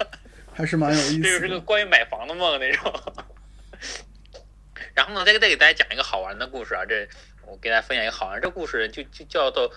[0.52, 1.22] 还是蛮有意思。
[1.22, 2.92] 这就是个关于买房的梦那种。
[4.94, 7.08] 然后呢，再再给大家讲一个好玩的故事啊，这
[7.46, 9.70] 我给大家分享一个好玩这故事，就就叫做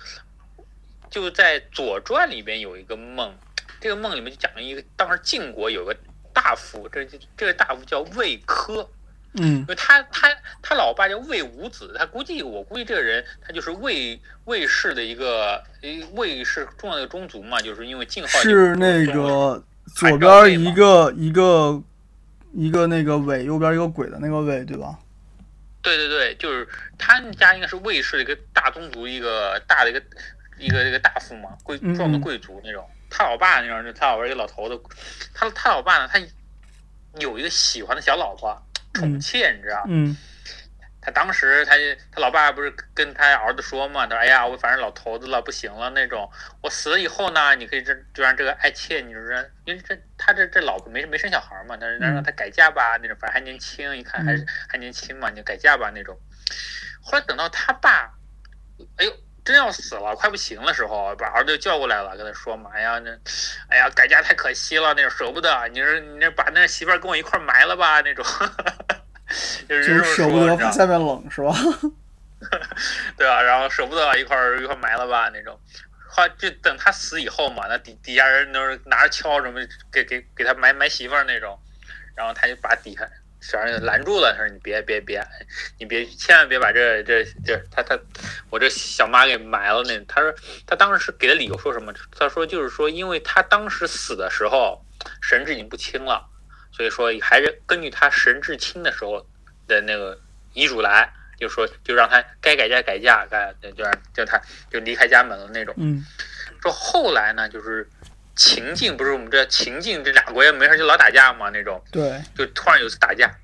[1.10, 3.34] 就在《左传》里边有一个梦，
[3.80, 5.96] 这个梦里面就讲了一个，当时晋国有个
[6.34, 7.06] 大夫，这
[7.36, 8.90] 这个大夫叫魏科，
[9.34, 10.30] 嗯他他
[10.62, 19.64] 他老爸叫魏武子，他估计我估计这个人他就是魏魏氏的一个，诶魏氏重要的宗族嘛，就是因为晋号是那个
[19.96, 21.82] 左边一个一个
[22.54, 24.98] 一个那个尾，右边一个鬼的那个尾，对吧？
[25.82, 30.02] 对对对，就是他们家应该是魏氏的一个大宗族，一个大的一个
[30.58, 32.90] 一个一个大富嘛，贵嗯重要的贵族那种。
[33.10, 34.82] 他老爸那种，就他老爸一个老头子，
[35.34, 36.20] 他他老爸呢，他
[37.20, 38.62] 有一个喜欢的小老婆，
[38.94, 39.84] 宠妾，你知道？
[39.88, 40.16] 嗯
[41.00, 41.76] 他当时他
[42.12, 46.30] 他老爸不是跟他儿子说嘛，他说：“哎呀，我反正老头子了，不行了那种。
[46.62, 49.22] 我死了以后呢，你可以这就让这个爱妾，你说，
[49.64, 56.20] 因为这他这这老婆没没生小孩嘛，他说让让他改嫁吧那种，反正还年轻，一看还是还年轻嘛，你就改嫁吧那种。
[57.02, 58.12] 后来等到他爸，
[58.98, 59.18] 哎呦。”
[59.48, 63.12] 真要死了，快不行的时候，把儿子叫过来了，跟他说嘛：“哎呀，那，
[63.70, 65.70] 哎呀，改嫁太可惜了，那种舍不得。
[65.72, 68.26] 你说你那把那媳妇儿跟我一块埋了吧，那种。
[69.70, 71.54] ”就是就是舍不得下面冷是吧？
[73.18, 73.42] 对吧？
[73.42, 75.58] 然后舍不得一块儿一块儿埋了吧那种。
[76.10, 79.60] 后来就等他死以后嘛，那底底下人都是拿着锹什么
[79.92, 81.58] 给给给他埋埋媳妇儿那种，
[82.16, 83.08] 然后他就把底下
[83.40, 85.22] 小人拦住了，他说：“你别别别，
[85.78, 87.98] 你别千万别把这这这他他
[88.50, 90.34] 我这小妈给埋了那。”他说
[90.66, 91.94] 他当时给的理由说什么？
[92.18, 94.84] 他说就是说，因为他当时死的时候
[95.22, 96.28] 神志已经不清了，
[96.72, 99.26] 所以说还是根据他神志清的时候
[99.68, 100.20] 的那个
[100.54, 101.12] 遗嘱来。
[101.40, 105.72] 就说就让他该改嫁改嫁，该就让就他就离开家门了那种。
[105.78, 106.04] 嗯
[106.64, 107.88] 说后来呢，就是
[108.38, 113.36] 秦晋不是我们这秦晋这俩国家没事就老打架嘛那种，对，就突然有一次打架，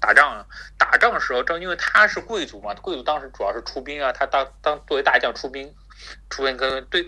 [0.00, 0.46] 打仗
[0.78, 5.74] 打仗的时候，正因为他是贵族嘛，贵族当时主要是出兵啊，他当当作为大将出兵，
[6.30, 7.04] 出兵跟对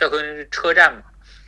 [0.00, 1.02] 要跟车战嘛。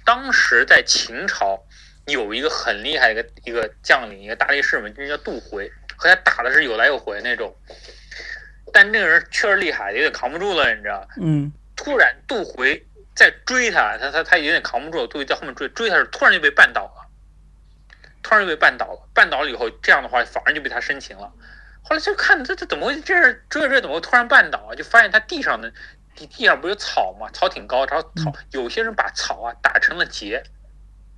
[0.04, 1.64] 当时在秦朝
[2.06, 7.56] 有一个很厉害的一个一个将领，一个大力士嘛，就叫杜回，和他打的是有来有回那种。
[8.72, 11.08] 但那个人确实厉害，有点扛不住了，你知道？
[11.20, 12.86] 嗯突然杜回
[13.20, 17.06] 在追他，他他他有点扛不住，杜回在后面追，追他时突然就被绊倒了，
[18.22, 21.30] 突然就被绊倒了，绊倒了以后，这样的话反而就被他深情了。
[21.82, 24.74] 后来就看这这怎么会这样追着追着怎么会突然绊倒啊？
[24.74, 25.70] 就发现他地上的
[26.16, 30.42] 地地上不是有草嘛，草挺高，然后草有些人把草啊打成了结。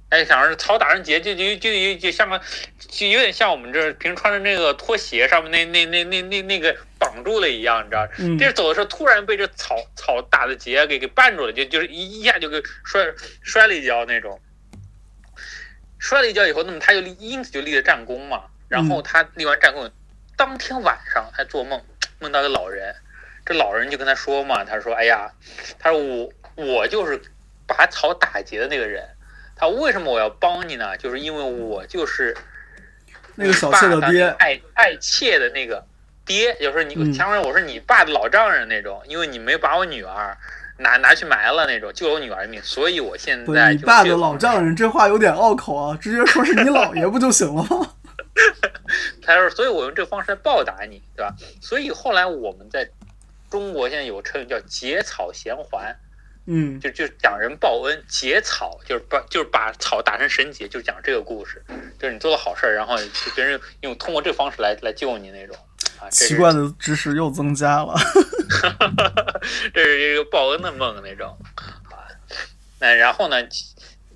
[0.09, 2.40] 哎，想着草打成结，就就就就就像个，
[2.80, 6.76] 就有点像我们这平时穿的那个拖鞋上面那那那那那那个
[7.12, 8.08] 绑住了一样，你知道？
[8.18, 13.06] 嗯这走的时候突然被这草草打的结给给绊住了，就就是一一下就给摔
[13.42, 14.40] 摔了一跤那种。
[15.98, 18.44] 摔了一跤以后，那么他就立因此就立了战功嘛。
[18.68, 19.90] 然后他立完战功，
[20.36, 21.80] 当天晚上他做梦，
[22.18, 22.94] 梦到一个老人，
[23.44, 25.30] 这老人就跟他说嘛，他说：“哎呀，
[25.78, 27.20] 他说我我就是
[27.66, 29.06] 把草打结的那个人。
[29.54, 30.96] 他为什么我要帮你呢？
[30.96, 32.34] 就是因为我就是
[33.36, 35.86] 那个小妾的爹，爱爱妾的那个
[36.25, 40.37] 爹，就是你，嗯相当于我是你爸的老丈人那种，因为你没把我女儿
[40.79, 47.95] 拿拿去埋了那种，救了我女儿一命，所以我现在是你爸的老丈人，这话有点拗口啊，直接说是你姥爷不就行了吗？
[49.23, 51.35] 他说，所以我用这个方式来报答你，对吧？
[51.61, 52.89] 所以后来我们在
[53.51, 55.95] 中国现在有个成语叫结草衔环，
[56.47, 61.62] 嗯就就是讲人报恩，结草就是把就是把草打成绳结，就是讲这个故事，
[61.99, 65.55] 就是你做了好事儿，然后就别人用通过这个方式来来救你那种
[66.03, 67.94] 啊，奇怪的知识又增加了。
[69.72, 71.36] 这是一个报恩的梦那种
[71.84, 72.03] 啊。
[72.80, 73.36] 那然后呢，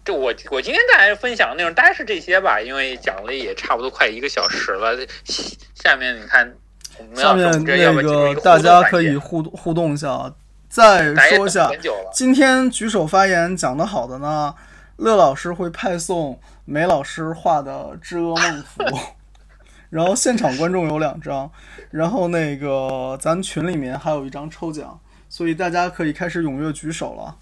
[0.04, 4.96] 这我我今天大家分享的内容大概是这些吧，因为讲了也差不多快一个小时了。
[5.74, 6.52] 下面你看，
[6.98, 10.32] 我们下面那个大家可互动互互动一下啊。
[10.68, 11.70] 再说一下
[12.12, 14.52] 今天举手发言讲的好的呢，
[14.96, 18.82] 乐老师会派送梅老师画的《知恶梦符》，
[19.90, 21.50] 然后现场观众有两张，
[21.90, 27.36] 然后那个咱群里面还有一张抽奖，所以大家可以开始踊跃举手了。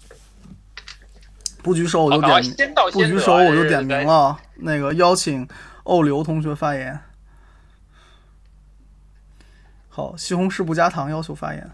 [1.63, 4.39] 不举手我就点先到不举手我就点名了。
[4.57, 5.47] 那个邀请
[5.83, 6.99] 欧刘同学发言。
[9.89, 11.71] 好，西红柿不加糖要求发言。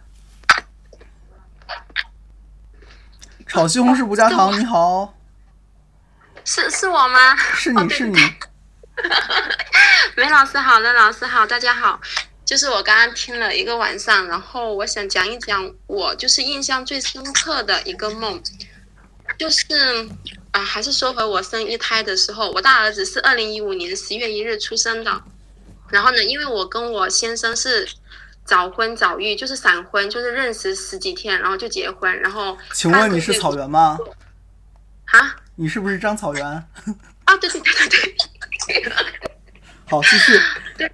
[3.47, 5.13] 炒西红柿不加糖，你好，
[6.45, 7.35] 是是我吗？
[7.35, 8.17] 是哦对你是你，
[10.17, 11.99] 梅老师好，乐老师好，大家好。
[12.43, 18.41] 就是我刚刚听了一个晚上，然后我想讲一讲我就是印象最深刻的一个梦，
[19.37, 20.09] 就是
[20.51, 25.23] 啊，还是说回我生一胎的时候，我大儿子是二零一五年十月一日出生的，
[25.89, 27.87] 然后呢，因为我跟我先生是
[28.43, 33.97] 早婚早育，就是闪婚，就是认识十几天，然后就结婚，然后请问你是草原吗？
[35.05, 35.37] 啊？
[35.55, 36.43] 你是不是张草原？
[37.23, 39.30] 啊，对对对对对。
[39.91, 40.39] 好，继续。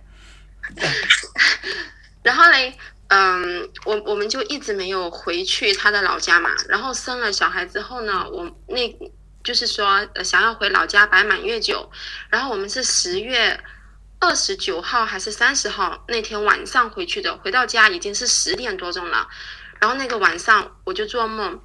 [2.23, 2.75] 然后嘞，
[3.09, 6.49] 嗯，我我们就一直没有回去他的老家嘛。
[6.67, 8.99] 然后生了小孩之后呢，我那
[9.43, 11.91] 就是说想要回老家摆满月酒。
[12.29, 13.63] 然后我们是十月
[14.19, 19.27] 二十九号还是三十号那天晚上回去的，回到家已经是十点多钟了。
[19.79, 21.61] 然后那个晚上我就做梦。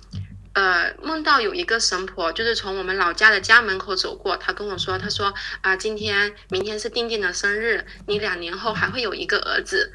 [0.55, 4.36] 呃，梦到有一个神婆，就是从我们老家的家门口走过。
[4.36, 5.32] 她跟我说：“她说
[5.62, 9.94] 啊，今天、明天是定定的生日，你两年后还会有一个儿子。”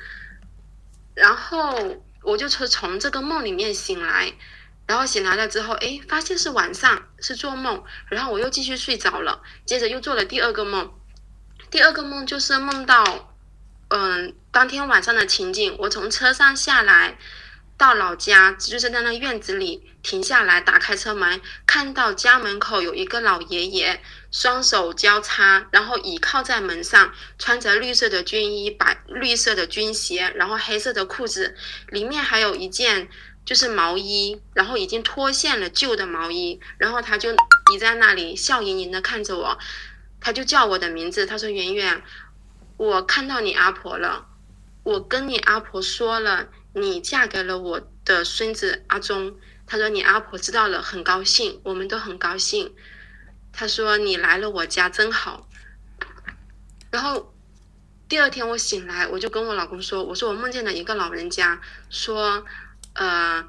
[1.13, 4.33] 然后我就从从这个梦里面醒来，
[4.87, 7.83] 然后醒来了之后，哎，发现是晚上，是做梦。
[8.09, 10.91] 然后我又继续睡着了，接着又做了第二个梦。
[11.69, 13.35] 第二个梦就是梦到，
[13.89, 17.19] 嗯，当天晚上的情景，我从车上下来。
[17.77, 24.01] 到老家，就是在那院子里停下来，打开车门，看到家门口有一个老爷爷，
[24.31, 31.55] 双手交叉，然后倚靠在门上，穿着绿色的军衣，白绿色的军鞋，然后黑色的裤子，
[31.89, 33.09] 里面还有一件
[33.45, 37.31] 就是毛衣，然后已经脱线了旧的毛衣，然后他就
[37.71, 39.55] 倚在那里，笑盈盈的看着我，
[40.19, 42.01] 他就叫我的名字，他说圆圆，
[42.77, 44.25] 我看到你阿婆了，
[44.81, 46.47] 我跟你阿婆说了。
[46.79, 52.73] 你嫁给了我的孙子阿忠，他说你阿婆知道了很高兴，我们都很高兴。
[53.51, 55.49] 他说你来了我家真好。
[56.91, 57.33] 然后
[58.07, 61.59] 第二天我醒来，我就跟我老公说，我说我梦见了一个老人家，
[61.89, 62.45] 说
[62.93, 63.43] 呃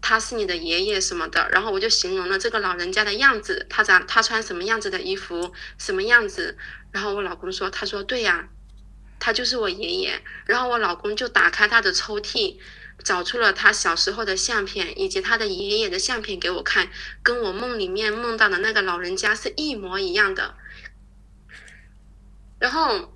[0.00, 1.48] 他是你的爷爷什么的。
[1.52, 6.56] 然后我就形容了这个老人家的样子，他咋他穿什么样子的衣服，什么样子。
[6.90, 8.48] 然后我老公说，他说对呀。
[9.20, 12.56] 他就是我爷爷，然后我老公就打开他的抽屉，
[13.04, 16.90] 找出了他小时候的相片以及他的爷爷的相片给我看，
[17.22, 20.54] 跟我梦里面梦到的那个老人家是一模一样的。
[22.58, 23.14] 然后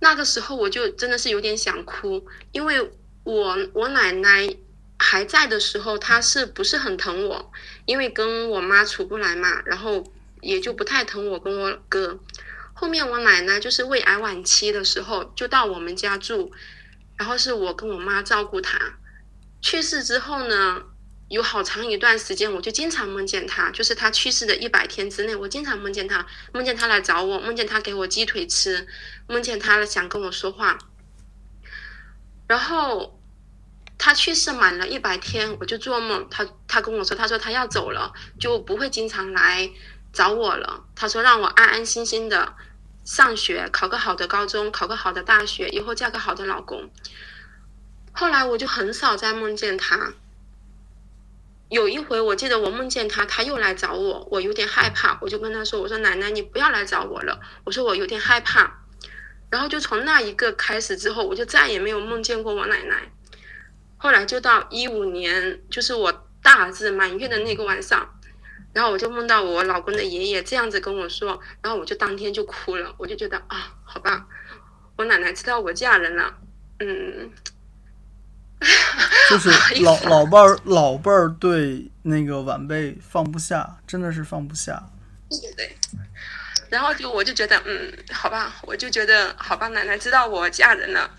[0.00, 2.90] 那个时候我就真的是有点想哭，因为
[3.24, 4.56] 我我奶奶
[4.98, 7.52] 还在的时候，她是不是很疼我？
[7.86, 10.04] 因为跟我妈处不来嘛，然后
[10.40, 12.18] 也就不太疼我跟我哥。
[12.80, 16.52] 后面我奶奶就是胃癌晚期的时候，就到我们家住，
[17.16, 18.78] 然后是我跟我妈照顾她。
[19.60, 20.84] 去世之后呢，
[21.28, 28.86] 有好长一段时间，我就经常梦见她，就是她去世的一百天之内，我经常梦见她，梦见她来找我，梦见她给我鸡腿吃，
[29.26, 30.78] 梦见她想跟我说话。
[32.46, 33.20] 然后
[33.98, 39.68] 她去世满了一百天，我就做梦，她她跟我说，她说她要走了，就不会经常来
[40.12, 40.84] 找我了。
[40.94, 42.54] 她说让我安安心心的。
[43.08, 46.90] 上学，考个好的高中，考个好的大学，以后嫁个好的老公。
[48.12, 50.12] 后来我就很少再梦见他。
[51.70, 58.84] 有一回，我记得我梦见他，他又来找我，我有点害怕，我就跟他说：“我说奶奶，你不要来找我了。”我说我有点害怕。
[59.48, 63.10] 然后就从那一个开始之后，我就再也没有梦见过我奶奶。
[63.96, 68.17] 后来就到一五年，就是我大儿子满月的那个晚上。
[68.72, 74.26] 然后我就梦到我老公的爷爷这样子跟我说，然后我就当天就哭了，我就觉得啊，好吧，
[74.96, 76.34] 我奶奶知道我嫁人了，
[76.80, 77.30] 嗯，
[79.30, 79.50] 就是
[79.82, 84.90] 老老辈儿老辈儿对那个晚辈放不下，真的是放不下。
[85.28, 85.76] 对对。
[86.70, 91.10] 然后就我就觉得嗯，好吧，我就觉得好吧，奶奶知道我嫁人了，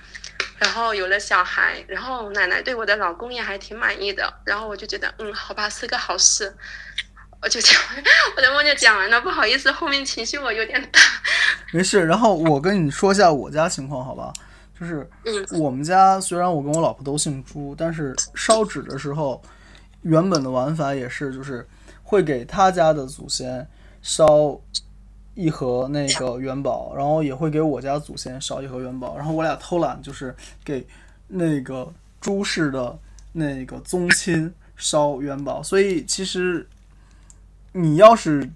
[0.59, 6.55] 然后有了小孩，然后奶奶对我的老公也还挺满意的，然后我就觉得嗯，好吧，是个好事。
[7.41, 7.79] 我就讲，
[8.35, 10.99] 我的梦就讲完了，不好意思，后面情绪我有点大。
[11.71, 14.33] 没事，然后我跟你说一下我家情况，好吧？
[14.77, 15.09] 就是
[15.51, 19.41] 我们家虽然我跟我老婆都姓朱，但是烧纸的时候，
[20.01, 21.65] 原本的玩法也是，就是
[22.03, 23.65] 会给他家的祖先
[24.01, 24.59] 烧
[25.33, 30.35] 一盒那个元宝，然后也会给我家祖先烧一盒元宝，然后我俩偷懒，就是
[30.65, 30.85] 给
[31.27, 32.97] 那个朱氏的
[33.31, 36.67] 那个宗亲烧元宝，所以其实。
[37.73, 38.49] 你要是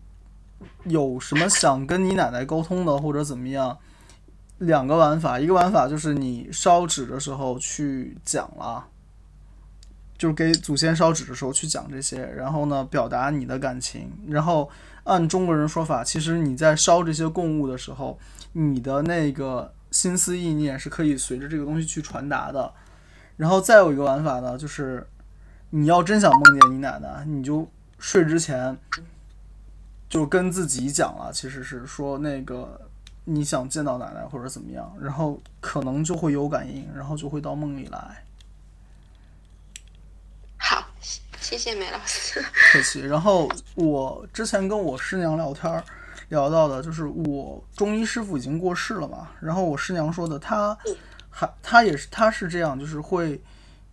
[0.86, 3.78] 有什么想跟你奶奶沟通的，或者怎么样，
[4.58, 8.86] 两个玩法，一个玩法就是你烧纸的时候去讲了，
[10.18, 14.12] 就是给祖先烧纸的时候去讲这些，然后呢，表达你的感情。
[14.28, 14.70] 然后
[15.04, 18.18] 按中国人说法，其实你在烧这些供物的时候，
[18.54, 22.74] 你的那个心思意念是可以随着这个东西去传达的。
[23.38, 25.08] 然后再有一个玩法呢，就是
[25.70, 27.70] 你要真想梦见你奶奶，你就。
[28.04, 28.78] 睡之前
[30.10, 32.82] 就跟自己讲了，其实是说那个
[33.24, 38.26] 你想见到奶奶或者怎么样，然后可能就会有感应，然后就会到梦里来。
[40.58, 42.44] 好，谢谢谢梅老师。
[42.52, 43.00] 客气。
[43.00, 45.82] 然后我之前跟我师娘聊天儿
[46.28, 50.78] 聊到的，就是我中医师傅已经过世了嘛，然后我师娘说的，她
[51.30, 53.42] 还她也是她是这样，就是会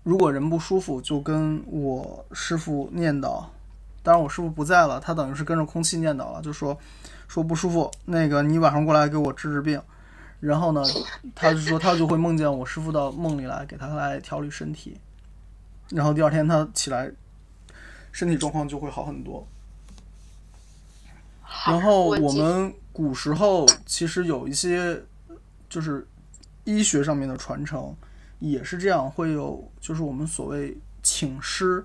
[0.03, 3.45] 如果人不舒服，就跟我师傅念叨。
[4.03, 6.79] 当然我师傅不在了，他等于是跟着空气念叨了，就说
[7.29, 9.81] 说不舒服，那个你晚上过来给我治治病。
[10.41, 10.83] 然后呢，
[11.35, 14.99] 他就说他就会梦见我师傅到梦里来给他来调理身体，
[15.91, 17.13] 然后第二天他起来，
[18.11, 19.47] 身体状况就会好很多。
[21.67, 25.03] 然后我们古时候其实有一些
[25.69, 26.09] 就是
[26.65, 27.95] 医学上面的传承，
[28.39, 31.85] 也是这样，会有就是我们所谓请师，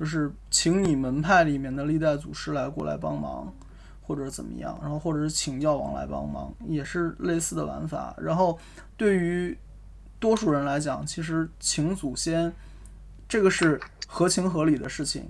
[0.00, 3.52] 就是请你门派里面的历代祖师来过来帮忙，
[4.00, 8.16] 或者怎么样，然后或者是请药王来帮忙，也是类似的玩法。
[8.18, 8.58] 然后
[8.96, 9.54] 对于
[10.18, 12.50] 多数人来讲，其实请祖先
[13.28, 15.28] 这个是合情合理的事情。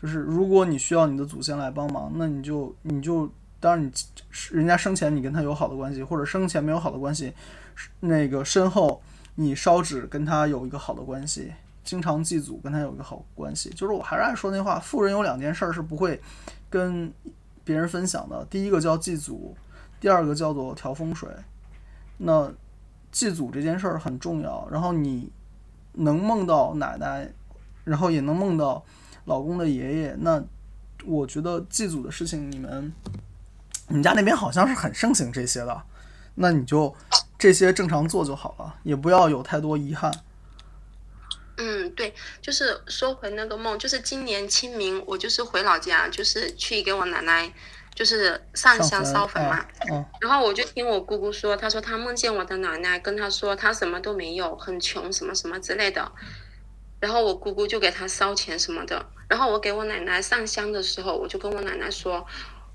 [0.00, 3.28] 就是如果你需要你的祖先来帮忙，那你就你就
[3.58, 3.90] 当然你
[4.52, 7.32] 人家生前你跟他有好的关系，或者生前没有好的关系，
[7.98, 9.02] 那个身后
[9.34, 11.52] 你烧纸跟他有一个好的关系，
[11.86, 13.70] 经常祭祖跟他有一个好关系。
[13.70, 16.20] 就是我还是爱说那话，富人有两件事儿是不会
[16.68, 17.10] 跟
[17.64, 19.56] 别人分享的，第一个叫祭祖，
[19.98, 21.30] 第二个叫做调风水。
[22.18, 22.52] 那
[23.10, 25.30] 祭祖这件事儿很重要，然后你
[25.92, 27.30] 能梦到奶奶，
[27.84, 28.84] 然后也能梦到
[29.24, 30.42] 老公的爷爷，那
[31.04, 32.92] 我觉得祭祖的事情，你们
[33.88, 35.82] 你家那边好像是很盛行这些的，
[36.34, 36.94] 那你就
[37.38, 40.12] 这些正常做就好了，也不要有太多遗憾。
[41.96, 47.50] 嗯，对，就是说回那个梦，就是今年清明，我就是回老家，就是去给我奶奶，
[47.94, 49.66] 就是上香烧坟嘛。
[49.90, 56.12] 嗯，然后我就听我姑姑说，她说她梦见我的奶奶跟她说她什么都没有，很穷什么什么之类的。
[57.00, 59.04] 然后我姑姑就给她烧钱什么的。
[59.28, 62.24] 然后我给我奶奶上香的时候，我就跟我奶奶说，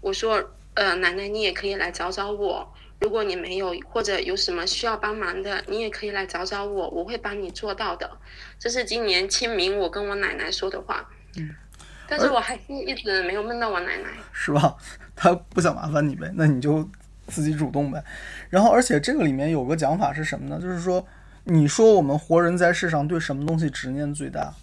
[0.01, 8.09] 我说呃奶奶你也可以来找找我，如果你没有或者有什么需要帮忙的，你也可以来找找我，我会帮你做到的。
[8.59, 11.09] 这是今年清明我跟我奶奶说的话。
[11.35, 11.49] 嗯。
[12.07, 14.09] 但是我还是一直没有梦到我奶奶。
[14.31, 14.77] 是吧？
[15.15, 16.87] 他不想麻烦你呗，那你就
[17.27, 18.03] 自己主动呗。
[18.49, 20.61] 然后，而且这个里面有个讲法是什么呢？
[20.61, 21.07] 就是说，
[21.45, 24.53] 你说我们活人在世上对什么东西执念最大？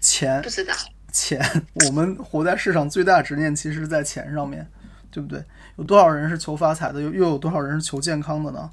[0.00, 0.74] 钱不，知道。
[1.12, 1.40] 钱。
[1.86, 4.66] 我们活在世上最大执念其实是在钱上面，
[5.12, 5.44] 对不对？
[5.76, 8.70] 有多少人是求发财的，又又有多少人是求健康的呢？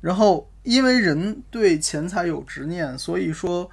[0.00, 3.70] 然后，因为人对钱财有执念，所以说，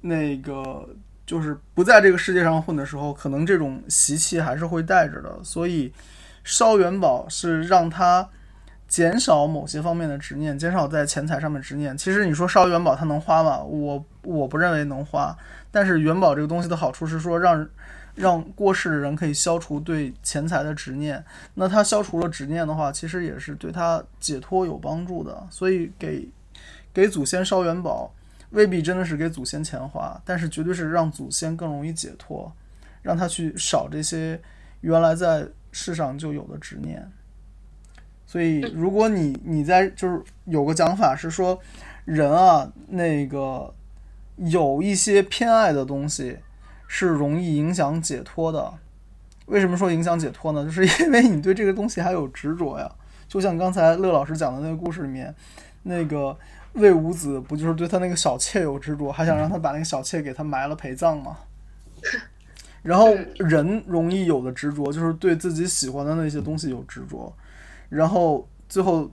[0.00, 0.88] 那个
[1.26, 5.38] 就是不在这个世界上混的时候，可能这种习气还是会带着的。
[5.44, 5.92] 所以，
[6.44, 8.26] 烧元宝是让他
[8.88, 11.94] 减少某些方面的执念，减少在钱财上面执念。
[11.98, 13.58] 其实你说烧元宝他能花吗？
[13.58, 15.36] 我我不认为能花。
[15.70, 17.68] 但是元宝这个东西的好处是说让
[18.14, 21.24] 让过世的人可以消除对钱财的执念。
[21.54, 25.46] 那他消除了执念的话，其实也是对他解脱有帮助的。
[25.50, 26.28] 所以给
[26.92, 28.12] 给祖先烧元宝，
[28.50, 32.52] 未必真的是给祖先钱花，但是绝对是让祖先更容易解脱，
[33.02, 34.40] 让他去少这些
[34.80, 37.10] 原来在世上就有的执念。
[38.26, 41.58] 所以，如果你你在就是有个讲法是说，
[42.04, 43.72] 人啊，那个
[44.48, 46.38] 有一些偏爱的东西
[46.86, 48.74] 是容易影响解脱的。
[49.46, 50.62] 为什么说影响解脱呢？
[50.66, 52.90] 就是因为你对这个东西还有执着呀。
[53.28, 55.34] 就像刚才乐老师讲的那个故事里面，
[55.82, 56.36] 那个
[56.72, 61.36] 魏武子不就是对他那个小妾有执着，还想让他把那个小妾给他埋了陪葬吗？
[62.82, 67.32] 然后人容易有的执着就是对自己喜欢的那些东西有执着，
[67.88, 69.10] 然后最后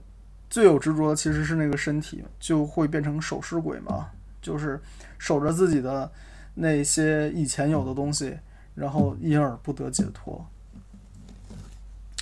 [0.48, 4.08] 最有执着的其实是那个身体，就会变成守尸鬼嘛，
[4.48, 4.80] 就是
[5.18, 6.10] 守着自己的
[6.54, 8.38] 那些以前有的东西，
[8.74, 10.42] 然后因而不得解脱。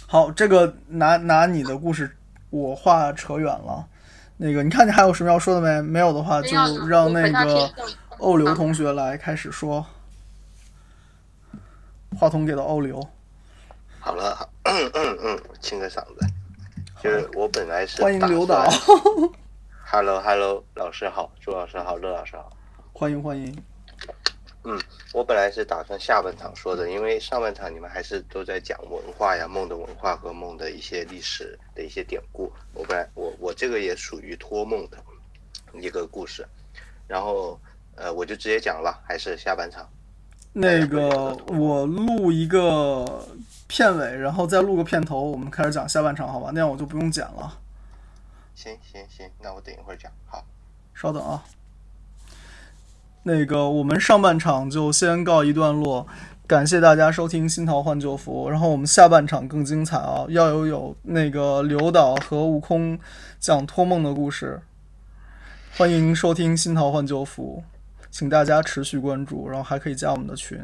[0.08, 2.16] 好，这个拿拿你的故事，
[2.50, 3.86] 我话扯远了。
[4.38, 5.80] 那个，你看你还有什么要说的没？
[5.80, 6.50] 没有的话，就
[6.88, 7.70] 让那个
[8.18, 9.86] 欧流同学来开始说。
[12.18, 13.00] 话筒给到欧流。
[14.00, 16.26] 好了，好嗯嗯嗯，清个嗓子。
[17.00, 18.66] 就是我本来是欢迎刘导。
[19.88, 22.50] Hello Hello，老师好，朱老师好，乐老师好。
[22.92, 23.56] 欢迎欢迎。
[24.64, 24.76] 嗯
[25.12, 32.52] 我本来是打算下半场说的，因为上半场你们还是都在讲文化呀、梦的文化和梦的一些历史的一些典故。
[32.74, 34.98] 我本来我我这个也属于托梦的
[35.80, 36.44] 一个故事，
[37.06, 37.56] 然后
[37.94, 39.88] 呃我就直接讲了，还是下半场。
[40.52, 43.24] 那个我录一个
[43.68, 46.50] 片尾，然后再录个片头，我们开始讲下半场，好吧？
[46.52, 47.60] 那样我就不用剪了。
[48.56, 50.10] 行行行，那我等一会儿讲。
[50.24, 50.42] 好，
[50.94, 51.44] 稍等啊。
[53.22, 56.06] 那个我们上半场就先告一段落，
[56.46, 62.98] 感谢大家收听《新桃换旧符》，然后我们下半场更精彩啊，要有有那个刘导和悟空
[63.38, 64.62] 讲托梦的故事，
[65.76, 67.62] 欢迎收听《新桃换旧符》，
[68.10, 70.58] 请大家持续关注，然后还可以加我们的群。